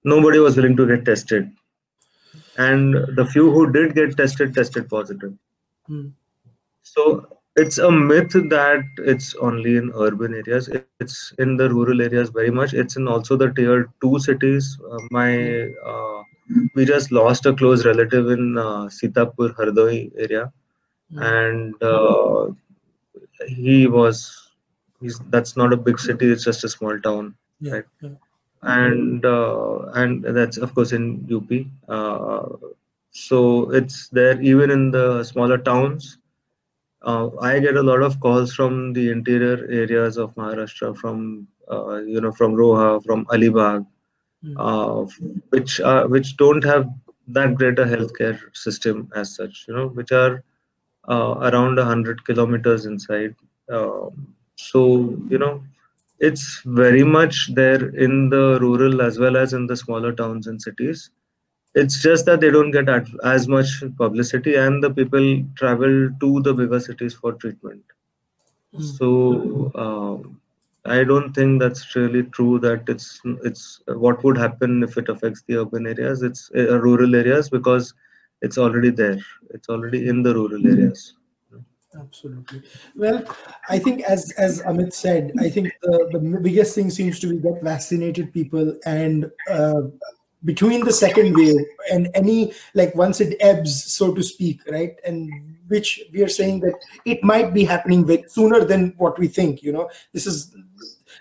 Nobody 0.04 0.40
was 0.40 0.56
willing 0.58 0.76
to 0.78 0.86
get 0.86 1.06
tested, 1.06 1.52
and 2.58 2.94
the 3.16 3.26
few 3.26 3.52
who 3.52 3.72
did 3.72 3.96
get 3.96 4.16
tested 4.18 4.54
tested 4.54 4.88
positive. 4.90 5.34
Hmm. 5.88 6.10
So 6.84 7.40
it's 7.56 7.78
a 7.78 7.90
myth 7.92 8.34
that 8.34 8.84
it's 8.98 9.36
only 9.36 9.78
in 9.78 9.92
urban 9.96 10.34
areas. 10.34 10.70
It's 11.00 11.34
in 11.40 11.58
the 11.58 11.70
rural 11.70 12.02
areas 12.02 12.30
very 12.30 12.52
much. 12.52 12.74
It's 12.74 12.96
in 12.98 13.08
also 13.08 13.38
the 13.38 13.52
tier 13.52 13.90
2 14.02 14.20
cities. 14.20 14.78
Uh, 14.92 15.00
my 15.12 15.70
uh, 15.86 16.24
we 16.76 16.86
just 16.86 17.12
lost 17.12 17.46
a 17.46 17.54
close 17.54 17.86
relative 17.86 18.30
in 18.30 18.58
uh, 18.58 18.88
sitapur 19.00 19.56
hardoi 19.56 20.12
area. 20.18 20.52
Mm. 21.14 21.22
and 21.22 21.84
uh, 21.84 22.48
he 23.48 23.86
was 23.86 24.52
he's 25.00 25.20
that's 25.30 25.56
not 25.56 25.72
a 25.72 25.78
big 25.78 26.00
city. 26.00 26.32
It's 26.32 26.44
just 26.44 26.64
a 26.64 26.70
small 26.70 27.00
town 27.00 27.36
yeah, 27.60 27.74
right? 27.74 27.86
yeah. 28.02 28.10
and 28.64 29.26
uh, 29.26 29.80
and 29.94 30.24
that's 30.24 30.58
of 30.58 30.74
course 30.74 30.92
in 30.92 31.28
up 31.32 31.52
uh, 31.90 32.58
so 33.12 33.70
it's 33.72 34.10
there 34.10 34.42
even 34.42 34.72
in 34.72 34.92
the 34.92 35.24
smaller 35.24 35.58
towns 35.58 36.18
uh, 37.06 37.30
I 37.40 37.60
get 37.60 37.76
a 37.76 37.84
lot 37.84 38.02
of 38.02 38.20
calls 38.20 38.54
from 38.54 38.94
the 38.94 39.10
interior 39.12 39.68
areas 39.70 40.18
of 40.18 40.34
Maharashtra, 40.36 40.98
from 40.98 41.48
uh, 41.72 42.02
you 42.02 42.20
know, 42.20 42.32
from 42.32 42.54
Roha, 42.54 43.04
from 43.04 43.26
Alibag, 43.28 43.86
mm. 44.44 44.56
uh, 44.58 45.10
which 45.50 45.80
are 45.80 46.08
which 46.08 46.36
don't 46.38 46.64
have 46.64 46.90
that 47.28 47.56
greater 47.56 47.86
healthcare 47.86 48.40
system 48.54 49.10
as 49.16 49.36
such. 49.36 49.66
You 49.68 49.76
know, 49.76 49.88
which 49.90 50.12
are 50.12 50.44
uh, 51.08 51.36
around 51.42 51.78
hundred 51.78 52.26
kilometers 52.26 52.86
inside. 52.86 53.36
Um, 53.70 54.36
so 54.56 55.16
you 55.30 55.38
know, 55.38 55.64
it's 56.20 56.62
very 56.66 57.04
much 57.04 57.54
there 57.54 57.90
in 57.96 58.30
the 58.30 58.58
rural 58.60 59.02
as 59.02 59.20
well 59.20 59.38
as 59.38 59.54
in 59.54 59.68
the 59.68 59.78
smaller 59.78 60.12
towns 60.12 60.48
and 60.48 60.62
cities. 60.62 61.12
It's 61.76 62.02
just 62.02 62.26
that 62.26 62.40
they 62.40 62.50
don't 62.50 62.72
get 62.72 62.88
as 63.24 63.48
much 63.48 63.84
publicity 63.98 64.56
and 64.56 64.84
the 64.84 64.90
people 64.90 65.44
travel 65.56 66.10
to 66.22 66.42
the 66.42 66.54
bigger 66.54 66.80
cities 66.80 67.14
for 67.14 67.34
treatment. 67.34 67.84
Mm. 68.74 68.98
so 68.98 69.72
um, 69.84 70.42
i 70.86 71.04
don't 71.04 71.34
think 71.34 71.62
that's 71.62 71.96
really 71.96 72.24
true 72.38 72.60
that 72.60 72.90
it's 72.94 73.22
it's 73.50 73.82
what 74.06 74.24
would 74.24 74.38
happen 74.38 74.84
if 74.84 74.98
it 74.98 75.08
affects 75.10 75.44
the 75.48 75.58
urban 75.58 75.88
areas. 75.88 76.22
It's 76.22 76.52
uh, 76.56 76.80
rural 76.80 77.16
areas 77.16 77.50
because 77.50 77.94
it's 78.42 78.58
already 78.58 78.90
there. 78.90 79.20
It's 79.52 79.70
already 79.70 80.08
in 80.10 80.24
the 80.24 80.34
rural 80.34 80.60
hmm. 80.60 80.74
areas. 80.74 81.14
Absolutely. 81.98 82.62
Well 82.96 83.24
i 83.70 83.80
think 83.80 84.04
as 84.04 84.32
as 84.46 84.62
amit 84.64 84.94
said 84.94 85.32
i 85.40 85.50
think 85.50 85.72
the, 85.82 86.10
the 86.12 86.40
biggest 86.42 86.76
thing 86.76 86.90
seems 86.90 87.20
to 87.20 87.28
be 87.28 87.38
that 87.38 87.62
vaccinated 87.64 88.34
people 88.34 88.76
and 88.86 89.32
uh, 89.50 89.84
between 90.46 90.86
the 90.86 90.94
second 90.94 91.36
wave 91.36 91.66
and 91.92 92.10
any 92.14 92.54
like 92.74 92.96
once 92.96 93.20
it 93.20 93.36
ebbs 93.40 93.84
so 93.92 94.14
to 94.14 94.24
speak 94.24 94.62
right? 94.72 94.96
And 95.06 95.58
which 95.68 96.02
we 96.14 96.22
are 96.22 96.30
saying 96.30 96.60
that 96.62 96.76
it 97.06 97.24
might 97.24 97.54
be 97.54 97.64
happening 97.64 98.06
with 98.06 98.30
sooner 98.30 98.64
than 98.64 98.94
what 98.98 99.20
we 99.20 99.28
think 99.28 99.64
you 99.64 99.72
know? 99.72 99.90
This 100.14 100.28
is 100.28 100.56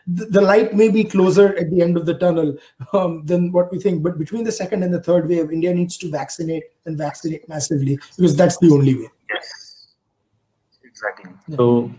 the 0.06 0.40
light 0.40 0.74
may 0.74 0.90
be 0.90 1.02
closer 1.02 1.56
at 1.56 1.70
the 1.70 1.80
end 1.80 1.96
of 1.96 2.04
the 2.04 2.14
tunnel 2.14 2.56
um, 2.92 3.24
than 3.24 3.50
what 3.52 3.72
we 3.72 3.78
think 3.78 4.02
but 4.02 4.18
between 4.18 4.44
the 4.44 4.52
second 4.52 4.82
and 4.82 4.92
the 4.92 5.00
third 5.00 5.26
wave 5.26 5.50
india 5.50 5.72
needs 5.72 5.96
to 5.96 6.10
vaccinate 6.10 6.64
and 6.84 6.98
vaccinate 6.98 7.48
massively 7.48 7.98
because 8.16 8.36
that's 8.36 8.58
the 8.58 8.70
only 8.70 8.94
way. 8.94 9.08
Yes. 9.32 9.86
Exactly. 10.84 11.32
Yeah. 11.48 11.56
so 11.56 11.90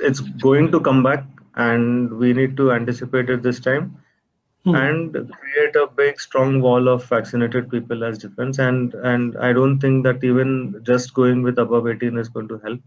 it's 0.00 0.20
going 0.20 0.72
to 0.72 0.80
come 0.80 1.02
back 1.02 1.24
and 1.56 2.12
we 2.18 2.32
need 2.32 2.56
to 2.56 2.72
anticipate 2.72 3.30
it 3.30 3.42
this 3.42 3.60
time 3.60 3.96
hmm. 4.64 4.74
and 4.74 5.32
create 5.32 5.76
a 5.76 5.86
big 5.86 6.20
strong 6.20 6.60
wall 6.60 6.88
of 6.88 7.04
vaccinated 7.04 7.70
people 7.70 8.04
as 8.04 8.18
defense 8.18 8.58
and 8.58 8.94
and 9.12 9.36
i 9.38 9.52
don't 9.52 9.78
think 9.78 10.04
that 10.04 10.24
even 10.24 10.54
just 10.82 11.14
going 11.14 11.42
with 11.42 11.58
above 11.58 11.86
18 11.86 12.18
is 12.18 12.28
going 12.28 12.48
to 12.48 12.58
help 12.64 12.80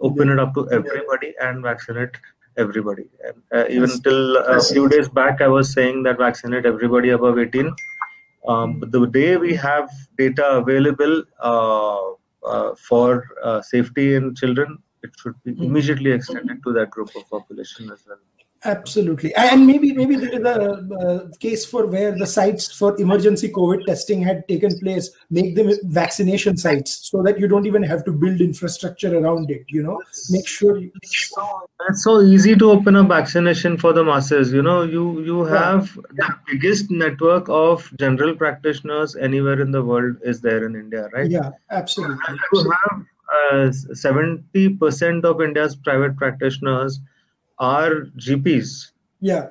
open 0.00 0.28
yeah. 0.28 0.34
it 0.34 0.40
up 0.40 0.54
to 0.54 0.70
everybody 0.70 1.34
and 1.40 1.62
vaccinate 1.62 2.16
everybody 2.56 3.06
and 3.24 3.36
uh, 3.54 3.66
even 3.68 3.88
yes. 3.88 4.00
till 4.00 4.36
a 4.36 4.60
few 4.60 4.88
days 4.88 5.08
back 5.08 5.40
i 5.40 5.48
was 5.56 5.72
saying 5.72 6.02
that 6.02 6.18
vaccinate 6.18 6.66
everybody 6.66 7.10
above 7.10 7.38
18 7.38 7.74
um, 8.48 8.80
but 8.80 8.90
the 8.92 9.06
day 9.06 9.36
we 9.36 9.54
have 9.54 9.90
data 10.16 10.46
available 10.62 11.22
uh, 11.40 11.98
uh, 12.46 12.74
for 12.88 13.24
uh, 13.44 13.60
safety 13.60 14.14
in 14.14 14.34
children 14.34 14.78
it 15.02 15.10
should 15.20 15.40
be 15.44 15.52
hmm. 15.52 15.62
immediately 15.64 16.10
extended 16.10 16.62
to 16.64 16.72
that 16.72 16.90
group 16.90 17.10
of 17.14 17.28
population 17.30 17.90
as 17.92 18.04
well 18.08 18.18
Absolutely, 18.64 19.32
and 19.36 19.64
maybe 19.68 19.92
maybe 19.92 20.16
there 20.16 20.34
is 20.34 20.44
a 20.44 20.72
uh, 20.98 21.28
case 21.38 21.64
for 21.64 21.86
where 21.86 22.18
the 22.18 22.26
sites 22.26 22.76
for 22.76 23.00
emergency 23.00 23.48
COVID 23.50 23.86
testing 23.86 24.20
had 24.20 24.48
taken 24.48 24.76
place. 24.80 25.10
Make 25.30 25.54
them 25.54 25.70
vaccination 25.84 26.56
sites 26.56 27.08
so 27.08 27.22
that 27.22 27.38
you 27.38 27.46
don't 27.46 27.66
even 27.66 27.84
have 27.84 28.04
to 28.06 28.10
build 28.10 28.40
infrastructure 28.40 29.16
around 29.16 29.52
it. 29.52 29.62
You 29.68 29.84
know, 29.84 30.02
make 30.30 30.48
sure. 30.48 30.76
You... 30.76 30.90
That's 31.86 32.02
so 32.02 32.20
easy 32.20 32.56
to 32.56 32.72
open 32.72 32.96
up 32.96 33.06
vaccination 33.06 33.76
for 33.78 33.92
the 33.92 34.02
masses. 34.02 34.52
You 34.52 34.62
know, 34.62 34.82
you 34.82 35.20
you 35.20 35.44
have 35.44 35.96
yeah. 36.18 36.26
the 36.26 36.34
biggest 36.48 36.90
network 36.90 37.48
of 37.48 37.88
general 37.96 38.34
practitioners 38.34 39.14
anywhere 39.14 39.60
in 39.60 39.70
the 39.70 39.84
world 39.84 40.16
is 40.22 40.40
there 40.40 40.66
in 40.66 40.74
India, 40.74 41.08
right? 41.12 41.30
Yeah, 41.30 41.50
absolutely. 41.70 42.34
You 42.52 42.72
have 42.72 43.06
uh, 43.52 43.72
seventy 43.94 44.66
uh, 44.66 44.78
percent 44.80 45.24
of 45.24 45.40
India's 45.40 45.76
private 45.76 46.16
practitioners 46.16 47.00
are 47.58 48.06
GPs. 48.16 48.92
Yeah. 49.20 49.48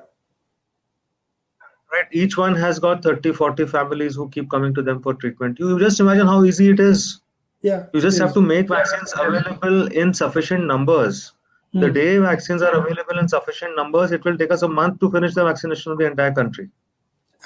Right. 1.92 2.06
Each 2.12 2.36
one 2.36 2.54
has 2.54 2.78
got 2.78 3.02
30, 3.02 3.32
40 3.32 3.66
families 3.66 4.14
who 4.14 4.28
keep 4.28 4.50
coming 4.50 4.74
to 4.74 4.82
them 4.82 5.00
for 5.00 5.14
treatment. 5.14 5.58
You 5.58 5.78
just 5.78 6.00
imagine 6.00 6.26
how 6.26 6.44
easy 6.44 6.70
it 6.70 6.80
is. 6.80 7.20
Yeah. 7.62 7.86
You 7.92 8.00
just 8.00 8.18
have 8.20 8.34
to 8.34 8.42
make 8.42 8.68
vaccines 8.68 9.14
available 9.18 9.86
in 9.88 10.12
sufficient 10.12 10.66
numbers. 10.66 11.32
Hmm. 11.72 11.80
The 11.80 11.90
day 11.90 12.18
vaccines 12.18 12.62
are 12.62 12.74
available 12.74 13.18
in 13.18 13.28
sufficient 13.28 13.74
numbers, 13.76 14.12
it 14.12 14.24
will 14.24 14.38
take 14.38 14.50
us 14.50 14.62
a 14.62 14.68
month 14.68 15.00
to 15.00 15.10
finish 15.10 15.34
the 15.34 15.44
vaccination 15.44 15.92
of 15.92 15.98
the 15.98 16.06
entire 16.06 16.32
country. 16.32 16.68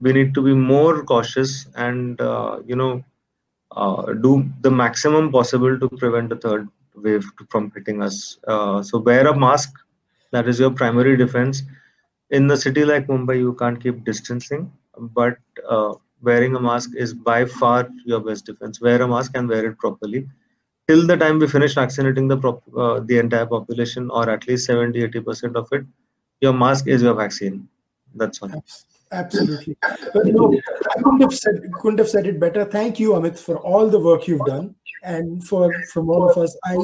we 0.00 0.12
need 0.12 0.34
to 0.34 0.42
be 0.42 0.54
more 0.54 1.02
cautious 1.04 1.66
and 1.74 2.20
uh, 2.20 2.58
you 2.66 2.76
know 2.76 3.04
uh, 3.72 4.12
do 4.12 4.44
the 4.60 4.70
maximum 4.70 5.30
possible 5.30 5.78
to 5.78 5.88
prevent 5.88 6.28
the 6.28 6.36
third 6.36 6.68
wave 6.94 7.24
from 7.50 7.70
hitting 7.74 8.02
us. 8.02 8.38
Uh, 8.46 8.82
so 8.82 8.98
wear 8.98 9.26
a 9.26 9.36
mask. 9.36 9.72
That 10.32 10.48
is 10.48 10.58
your 10.58 10.70
primary 10.70 11.16
defense. 11.16 11.62
In 12.30 12.46
the 12.46 12.56
city 12.56 12.84
like 12.84 13.06
mumbai 13.06 13.38
you 13.38 13.54
can't 13.54 13.80
keep 13.80 14.04
distancing 14.04 14.72
but 14.98 15.36
uh, 15.68 15.94
wearing 16.22 16.56
a 16.56 16.60
mask 16.60 16.90
is 16.96 17.14
by 17.14 17.44
far 17.44 17.88
your 18.04 18.20
best 18.20 18.46
defense. 18.46 18.80
Wear 18.80 19.02
a 19.02 19.08
mask 19.08 19.32
and 19.34 19.48
wear 19.48 19.66
it 19.66 19.78
properly. 19.78 20.28
Till 20.88 21.06
the 21.06 21.16
time 21.16 21.38
we 21.38 21.48
finish 21.48 21.74
vaccinating 21.74 22.28
the 22.28 22.38
uh, 22.76 23.00
the 23.00 23.18
entire 23.18 23.46
population 23.46 24.10
or 24.10 24.28
at 24.30 24.46
least 24.46 24.66
70 24.66 25.08
80% 25.08 25.56
of 25.56 25.68
it 25.72 25.84
your 26.40 26.52
mask 26.52 26.86
is 26.86 27.02
your 27.02 27.14
vaccine. 27.14 27.68
That's 28.14 28.42
all 28.42 28.62
Absolutely. 29.12 29.76
But 30.12 30.26
no, 30.26 30.52
I 30.96 31.02
couldn't 31.02 31.20
have 31.20 31.34
said 31.34 31.60
couldn't 31.80 31.98
have 31.98 32.08
said 32.08 32.26
it 32.26 32.40
better. 32.40 32.64
Thank 32.64 32.98
you, 32.98 33.12
Amit, 33.12 33.38
for 33.38 33.58
all 33.58 33.88
the 33.88 34.00
work 34.00 34.26
you've 34.26 34.44
done, 34.46 34.74
and 35.02 35.46
for 35.46 35.72
from 35.92 36.10
all 36.10 36.28
of 36.28 36.36
us. 36.36 36.56
I 36.64 36.76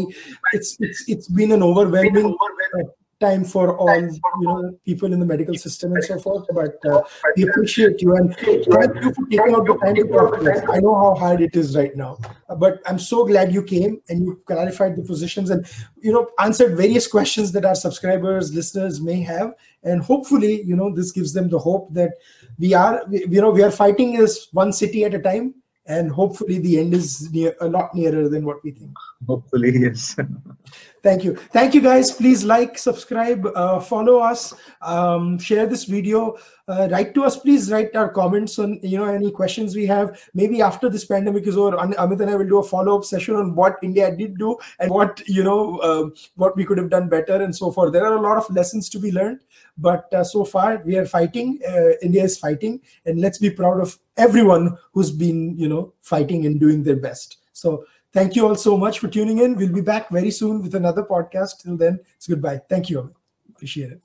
it's 0.52 0.76
it's 0.80 1.08
it's 1.08 1.28
been 1.28 1.52
an 1.52 1.62
overwhelming 1.62 2.36
uh, 2.78 2.82
time 3.22 3.44
for 3.44 3.76
all 3.76 4.00
you 4.00 4.46
know 4.48 4.78
people 4.84 5.12
in 5.12 5.20
the 5.20 5.26
medical 5.32 5.54
system 5.54 5.94
and 5.94 6.04
so 6.04 6.18
forth. 6.18 6.46
But 6.52 6.76
uh, 6.92 7.02
we 7.36 7.48
appreciate 7.48 8.02
you 8.02 8.14
and 8.16 8.36
thank 8.36 8.66
you 8.66 8.72
for 8.72 9.26
taking 9.30 9.54
out 9.54 9.66
the 9.66 9.78
time 9.82 9.94
to 9.94 10.06
talk 10.08 10.40
to 10.40 10.52
us. 10.52 10.62
I 10.68 10.78
know 10.78 10.94
how 10.94 11.14
hard 11.14 11.40
it 11.40 11.56
is 11.56 11.76
right 11.76 11.96
now, 11.96 12.18
but 12.58 12.80
I'm 12.86 12.98
so 12.98 13.24
glad 13.24 13.54
you 13.58 13.62
came 13.62 14.00
and 14.08 14.24
you 14.24 14.40
clarified 14.46 14.96
the 14.96 15.02
positions 15.02 15.50
and 15.50 15.66
you 16.00 16.12
know 16.12 16.28
answered 16.38 16.76
various 16.76 17.06
questions 17.06 17.52
that 17.52 17.64
our 17.64 17.78
subscribers, 17.86 18.54
listeners 18.54 19.00
may 19.00 19.20
have 19.22 19.54
and 19.84 20.02
hopefully 20.02 20.62
you 20.62 20.76
know 20.76 20.94
this 20.94 21.12
gives 21.12 21.32
them 21.32 21.48
the 21.48 21.58
hope 21.58 21.92
that 21.92 22.12
we 22.58 22.74
are 22.74 23.02
you 23.10 23.40
know 23.40 23.50
we 23.50 23.62
are 23.62 23.70
fighting 23.70 24.16
as 24.16 24.48
one 24.52 24.72
city 24.72 25.04
at 25.04 25.14
a 25.14 25.18
time 25.18 25.54
and 25.86 26.10
hopefully 26.10 26.58
the 26.58 26.78
end 26.78 26.94
is 26.94 27.30
near 27.32 27.54
a 27.60 27.68
lot 27.68 27.94
nearer 27.94 28.28
than 28.28 28.44
what 28.44 28.62
we 28.62 28.70
think 28.70 28.92
hopefully 29.26 29.72
yes 29.78 30.16
Thank 31.02 31.24
you. 31.24 31.34
Thank 31.34 31.74
you, 31.74 31.80
guys. 31.80 32.12
Please 32.12 32.44
like, 32.44 32.78
subscribe, 32.78 33.44
uh, 33.56 33.80
follow 33.80 34.18
us, 34.18 34.54
um, 34.80 35.36
share 35.36 35.66
this 35.66 35.84
video, 35.84 36.36
uh, 36.68 36.86
write 36.92 37.12
to 37.14 37.24
us. 37.24 37.36
Please 37.36 37.72
write 37.72 37.96
our 37.96 38.08
comments 38.08 38.56
on 38.60 38.78
you 38.84 38.98
know 38.98 39.06
any 39.06 39.32
questions 39.32 39.74
we 39.74 39.84
have. 39.86 40.16
Maybe 40.32 40.62
after 40.62 40.88
this 40.88 41.04
pandemic 41.04 41.48
is 41.48 41.56
over, 41.56 41.76
Amit 41.76 42.20
and 42.20 42.30
I 42.30 42.36
will 42.36 42.46
do 42.46 42.58
a 42.58 42.62
follow 42.62 42.96
up 42.96 43.04
session 43.04 43.34
on 43.34 43.56
what 43.56 43.78
India 43.82 44.14
did 44.14 44.38
do 44.38 44.56
and 44.78 44.92
what 44.92 45.20
you 45.26 45.42
know 45.42 45.78
uh, 45.78 46.10
what 46.36 46.56
we 46.56 46.64
could 46.64 46.78
have 46.78 46.90
done 46.90 47.08
better 47.08 47.42
and 47.42 47.54
so 47.54 47.72
forth. 47.72 47.92
There 47.92 48.06
are 48.06 48.16
a 48.16 48.20
lot 48.20 48.36
of 48.36 48.48
lessons 48.54 48.88
to 48.90 49.00
be 49.00 49.10
learned, 49.10 49.40
but 49.78 50.12
uh, 50.14 50.22
so 50.22 50.44
far 50.44 50.82
we 50.84 50.96
are 50.96 51.06
fighting. 51.06 51.58
Uh, 51.68 51.98
India 52.00 52.22
is 52.22 52.38
fighting, 52.38 52.80
and 53.06 53.20
let's 53.20 53.38
be 53.38 53.50
proud 53.50 53.80
of 53.80 53.98
everyone 54.16 54.78
who's 54.92 55.10
been 55.10 55.58
you 55.58 55.68
know 55.68 55.94
fighting 56.00 56.46
and 56.46 56.60
doing 56.60 56.84
their 56.84 56.96
best. 56.96 57.38
So 57.52 57.86
Thank 58.12 58.36
you 58.36 58.46
all 58.46 58.56
so 58.56 58.76
much 58.76 58.98
for 58.98 59.08
tuning 59.08 59.38
in. 59.38 59.56
We'll 59.56 59.72
be 59.72 59.80
back 59.80 60.10
very 60.10 60.30
soon 60.30 60.62
with 60.62 60.74
another 60.74 61.02
podcast. 61.02 61.62
Till 61.62 61.76
then, 61.76 62.00
it's 62.16 62.26
goodbye. 62.26 62.60
Thank 62.68 62.90
you. 62.90 63.14
Appreciate 63.48 63.92
it. 63.92 64.02